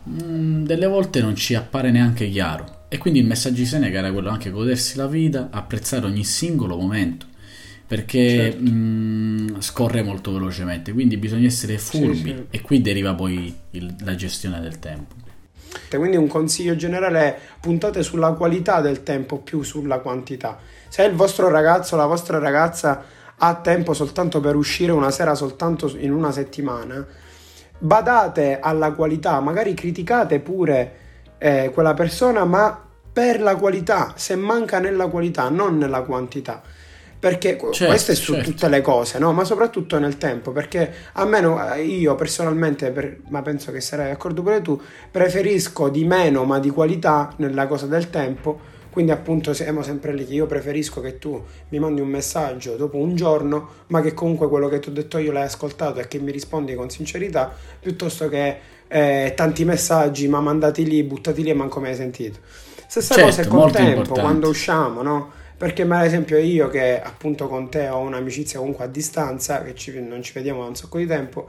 mh, 0.04 0.64
delle 0.64 0.86
volte 0.86 1.20
non 1.20 1.36
ci 1.36 1.54
appare 1.54 1.90
neanche 1.90 2.28
chiaro. 2.30 2.74
E 2.88 2.98
quindi 2.98 3.18
il 3.20 3.26
messaggio 3.26 3.56
di 3.56 3.66
Seneca 3.66 3.98
era 3.98 4.12
quello 4.12 4.28
anche 4.30 4.50
godersi 4.50 4.96
la 4.96 5.06
vita, 5.08 5.48
apprezzare 5.50 6.06
ogni 6.06 6.24
singolo 6.24 6.76
momento 6.76 7.26
perché 7.86 8.50
Certo. 8.52 8.62
mh, 8.70 9.60
scorre 9.60 10.02
molto 10.02 10.32
velocemente, 10.32 10.92
quindi 10.92 11.16
bisogna 11.16 11.46
essere 11.46 11.78
furbi 11.78 12.34
sì. 12.34 12.46
e 12.50 12.60
qui 12.60 12.80
deriva 12.82 13.14
poi 13.14 13.54
il- 13.70 13.94
la 14.04 14.14
gestione 14.14 14.60
del 14.60 14.78
tempo. 14.78 15.14
Quindi 15.88 16.16
un 16.16 16.26
consiglio 16.26 16.74
generale 16.76 17.20
è 17.20 17.38
puntate 17.60 18.02
sulla 18.02 18.32
qualità 18.32 18.80
del 18.80 19.02
tempo 19.02 19.38
più 19.38 19.62
sulla 19.62 19.98
quantità. 19.98 20.58
Se 20.88 21.02
il 21.04 21.14
vostro 21.14 21.48
ragazzo 21.48 21.94
o 21.94 21.98
la 21.98 22.06
vostra 22.06 22.38
ragazza 22.38 23.04
ha 23.36 23.54
tempo 23.56 23.92
soltanto 23.94 24.40
per 24.40 24.56
uscire 24.56 24.92
una 24.92 25.10
sera 25.10 25.34
soltanto 25.34 25.94
in 25.98 26.12
una 26.12 26.32
settimana, 26.32 27.06
badate 27.78 28.58
alla 28.60 28.92
qualità, 28.92 29.38
magari 29.40 29.74
criticate 29.74 30.40
pure 30.40 30.96
eh, 31.38 31.70
quella 31.72 31.94
persona, 31.94 32.44
ma 32.44 32.82
per 33.12 33.40
la 33.40 33.56
qualità, 33.56 34.12
se 34.16 34.36
manca 34.36 34.78
nella 34.78 35.06
qualità, 35.08 35.48
non 35.48 35.78
nella 35.78 36.02
quantità. 36.02 36.62
Perché 37.26 37.58
Certo, 37.58 37.86
questo 37.86 38.12
è 38.12 38.14
su 38.14 38.34
certo. 38.34 38.50
tutte 38.50 38.68
le 38.68 38.80
cose, 38.80 39.18
no? 39.18 39.32
Ma 39.32 39.42
soprattutto 39.42 39.98
nel 39.98 40.16
tempo, 40.16 40.52
perché 40.52 40.92
a 41.14 41.24
me 41.24 41.40
no- 41.40 41.58
io 41.74 42.14
personalmente, 42.14 42.92
per- 42.92 43.18
ma 43.30 43.42
penso 43.42 43.72
che 43.72 43.80
sarai 43.80 44.10
d'accordo 44.10 44.42
pure 44.42 44.62
tu, 44.62 44.80
preferisco 45.10 45.88
di 45.88 46.04
meno 46.04 46.44
ma 46.44 46.60
di 46.60 46.70
qualità 46.70 47.32
nella 47.38 47.66
cosa 47.66 47.86
del 47.86 48.10
tempo. 48.10 48.74
Quindi 48.90 49.10
appunto 49.12 49.52
siamo 49.52 49.82
sempre 49.82 50.14
lì 50.14 50.24
che 50.24 50.34
io 50.34 50.46
preferisco 50.46 51.00
che 51.00 51.18
tu 51.18 51.42
mi 51.70 51.78
mandi 51.80 52.00
un 52.00 52.08
messaggio 52.08 52.76
dopo 52.76 52.96
un 52.96 53.14
giorno, 53.16 53.68
ma 53.88 54.00
che 54.00 54.14
comunque 54.14 54.48
quello 54.48 54.68
che 54.68 54.78
ti 54.78 54.88
ho 54.88 54.92
detto 54.92 55.18
io 55.18 55.32
l'hai 55.32 55.42
ascoltato 55.44 55.98
e 55.98 56.06
che 56.08 56.18
mi 56.18 56.30
rispondi 56.30 56.74
con 56.74 56.88
sincerità, 56.88 57.52
piuttosto 57.80 58.28
che 58.28 58.58
eh, 58.88 59.32
tanti 59.34 59.64
messaggi 59.64 60.28
ma 60.28 60.40
mandati 60.40 60.86
lì, 60.86 61.02
buttati 61.02 61.42
lì 61.42 61.50
e 61.50 61.54
manco 61.54 61.80
me 61.80 61.88
hai 61.90 61.96
sentito. 61.96 62.38
Stessa 62.88 63.14
Certo, 63.14 63.30
cosa 63.30 63.42
è 63.42 63.46
col 63.48 63.72
tempo, 63.72 63.90
importante. 63.90 64.20
quando 64.20 64.48
usciamo, 64.48 65.02
no? 65.02 65.32
Perché 65.58 65.86
per 65.86 66.02
esempio 66.02 66.36
io 66.38 66.68
che 66.68 67.00
appunto 67.00 67.48
con 67.48 67.70
te 67.70 67.88
ho 67.88 67.98
un'amicizia 68.00 68.58
comunque 68.58 68.84
a 68.84 68.88
distanza, 68.88 69.62
che 69.62 69.74
ci- 69.74 70.00
non 70.00 70.22
ci 70.22 70.32
vediamo 70.34 70.62
da 70.62 70.68
un 70.68 70.76
sacco 70.76 70.98
di 70.98 71.06
tempo, 71.06 71.48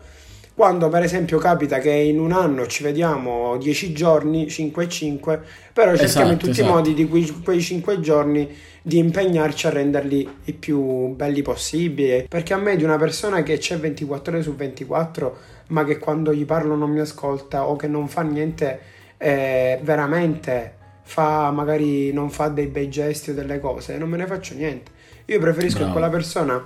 quando 0.55 0.89
per 0.89 1.03
esempio 1.03 1.37
capita 1.37 1.77
che 1.77 1.91
in 1.91 2.19
un 2.19 2.31
anno 2.31 2.65
ci 2.65 2.81
vediamo 2.83 3.57
10 3.57 3.93
giorni, 3.93 4.49
5 4.49 4.85
e 4.85 4.89
5, 4.89 5.41
però 5.71 5.95
cerchiamo 5.95 6.27
in 6.31 6.33
Esatto, 6.33 6.47
tutti 6.47 6.59
i 6.59 6.63
esatto. 6.63 6.75
modi 6.77 6.93
di 6.95 7.07
quei, 7.07 7.29
quei 7.43 7.61
5 7.61 7.99
giorni 7.99 8.49
di 8.81 8.97
impegnarci 8.97 9.67
a 9.67 9.69
renderli 9.69 10.27
i 10.45 10.53
più 10.53 11.09
belli 11.09 11.41
possibili. 11.43 12.25
Perché 12.27 12.53
a 12.53 12.57
me 12.57 12.75
di 12.75 12.83
una 12.83 12.97
persona 12.97 13.43
che 13.43 13.57
c'è 13.59 13.77
24 13.77 14.31
ore 14.33 14.41
su 14.41 14.55
24, 14.55 15.37
ma 15.67 15.83
che 15.83 15.99
quando 15.99 16.33
gli 16.33 16.45
parlo 16.45 16.75
non 16.75 16.89
mi 16.89 17.01
ascolta 17.01 17.67
o 17.67 17.75
che 17.75 17.87
non 17.87 18.07
fa 18.07 18.21
niente 18.21 18.79
eh, 19.17 19.79
veramente 19.83 20.73
fa 21.09 21.51
magari 21.51 22.11
non 22.11 22.29
fa 22.29 22.49
dei 22.49 22.67
bei 22.67 22.89
gesti 22.89 23.29
o 23.29 23.33
delle 23.33 23.59
cose, 23.61 23.97
non 23.97 24.09
me 24.09 24.17
ne 24.17 24.27
faccio 24.27 24.53
niente. 24.55 24.91
Io 25.25 25.39
preferisco 25.39 25.77
Bravo. 25.79 25.93
che 25.93 25.97
quella 25.99 26.11
persona 26.13 26.63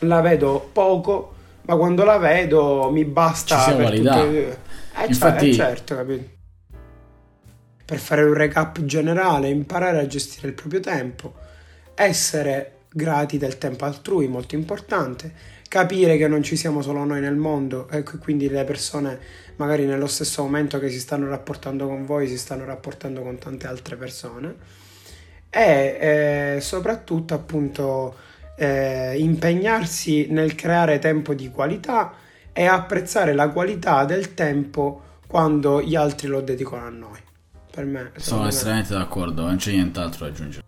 la 0.00 0.20
vedo 0.22 0.70
poco, 0.72 1.34
ma 1.62 1.76
quando 1.76 2.02
la 2.04 2.16
vedo 2.16 2.88
mi 2.90 3.04
basta 3.04 3.58
Ci 3.64 3.74
qualità. 3.74 4.14
tutte- 4.24 4.48
Eh, 4.48 4.56
cioè, 4.94 5.06
Infatti- 5.08 5.48
eh, 5.50 5.52
certo, 5.52 5.94
capito. 5.96 6.28
Per 7.84 7.98
fare 7.98 8.22
un 8.22 8.32
recap 8.34 8.80
generale, 8.84 9.48
imparare 9.48 9.98
a 10.00 10.06
gestire 10.06 10.48
il 10.48 10.54
proprio 10.54 10.80
tempo, 10.80 11.34
essere 11.94 12.72
grati 12.90 13.36
del 13.38 13.58
tempo 13.58 13.84
altrui, 13.84 14.28
molto 14.28 14.54
importante, 14.54 15.32
capire 15.68 16.16
che 16.16 16.26
non 16.26 16.42
ci 16.42 16.56
siamo 16.56 16.82
solo 16.82 17.04
noi 17.04 17.20
nel 17.20 17.36
mondo 17.36 17.88
e 17.90 18.02
che 18.02 18.18
quindi 18.18 18.48
le 18.48 18.64
persone 18.64 19.18
magari 19.56 19.84
nello 19.84 20.06
stesso 20.06 20.42
momento 20.42 20.78
che 20.78 20.88
si 20.88 20.98
stanno 20.98 21.28
rapportando 21.28 21.86
con 21.86 22.06
voi 22.06 22.26
si 22.26 22.38
stanno 22.38 22.64
rapportando 22.64 23.22
con 23.22 23.38
tante 23.38 23.66
altre 23.66 23.96
persone 23.96 24.54
e 25.50 26.56
eh, 26.56 26.60
soprattutto 26.60 27.34
appunto 27.34 28.16
eh, 28.56 29.16
impegnarsi 29.18 30.26
nel 30.30 30.54
creare 30.54 30.98
tempo 30.98 31.34
di 31.34 31.50
qualità 31.50 32.14
e 32.52 32.66
apprezzare 32.66 33.32
la 33.34 33.48
qualità 33.48 34.04
del 34.04 34.34
tempo 34.34 35.02
quando 35.26 35.80
gli 35.80 35.94
altri 35.94 36.26
lo 36.26 36.40
dedicano 36.40 36.86
a 36.86 36.90
noi. 36.90 37.18
Per 37.70 37.84
me, 37.84 38.10
Sono 38.16 38.42
me. 38.42 38.48
estremamente 38.48 38.94
d'accordo, 38.94 39.42
non 39.42 39.56
c'è 39.56 39.70
nient'altro 39.70 40.24
da 40.24 40.32
aggiungere. 40.32 40.67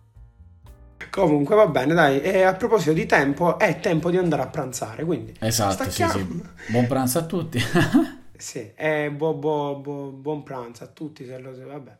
Comunque 1.09 1.55
va 1.55 1.67
bene, 1.67 1.93
dai. 1.93 2.21
E 2.21 2.43
a 2.43 2.53
proposito 2.53 2.93
di 2.93 3.05
tempo, 3.05 3.57
è 3.57 3.79
tempo 3.79 4.09
di 4.09 4.17
andare 4.17 4.41
a 4.43 4.47
pranzare. 4.47 5.03
Quindi 5.03 5.33
Esatto, 5.39 5.89
sì, 5.89 6.05
sì. 6.07 6.41
Buon 6.67 6.87
pranzo 6.87 7.19
a 7.19 7.23
tutti. 7.23 7.59
Sì, 8.41 8.71
e 8.75 9.11
buo- 9.11 9.35
buo- 9.35 9.75
buo- 9.75 10.09
buon 10.09 10.41
pranzo 10.41 10.83
a 10.83 10.87
tutti. 10.87 11.23
Se 11.27 11.37
lo, 11.37 11.51
vabbè. 11.55 11.95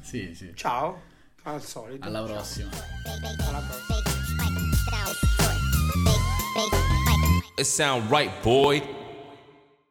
sì, 0.00 0.34
sì. 0.34 0.52
Ciao, 0.54 0.98
al 1.42 1.62
solito. 1.62 2.06
Alla 2.06 2.24
Ciao. 2.24 2.34
prossima. 2.34 2.70
Alla 3.46 3.62
prossima. 3.68 4.00
It 7.58 7.66
sound 7.66 8.10
right, 8.10 8.32
boy. 8.42 8.82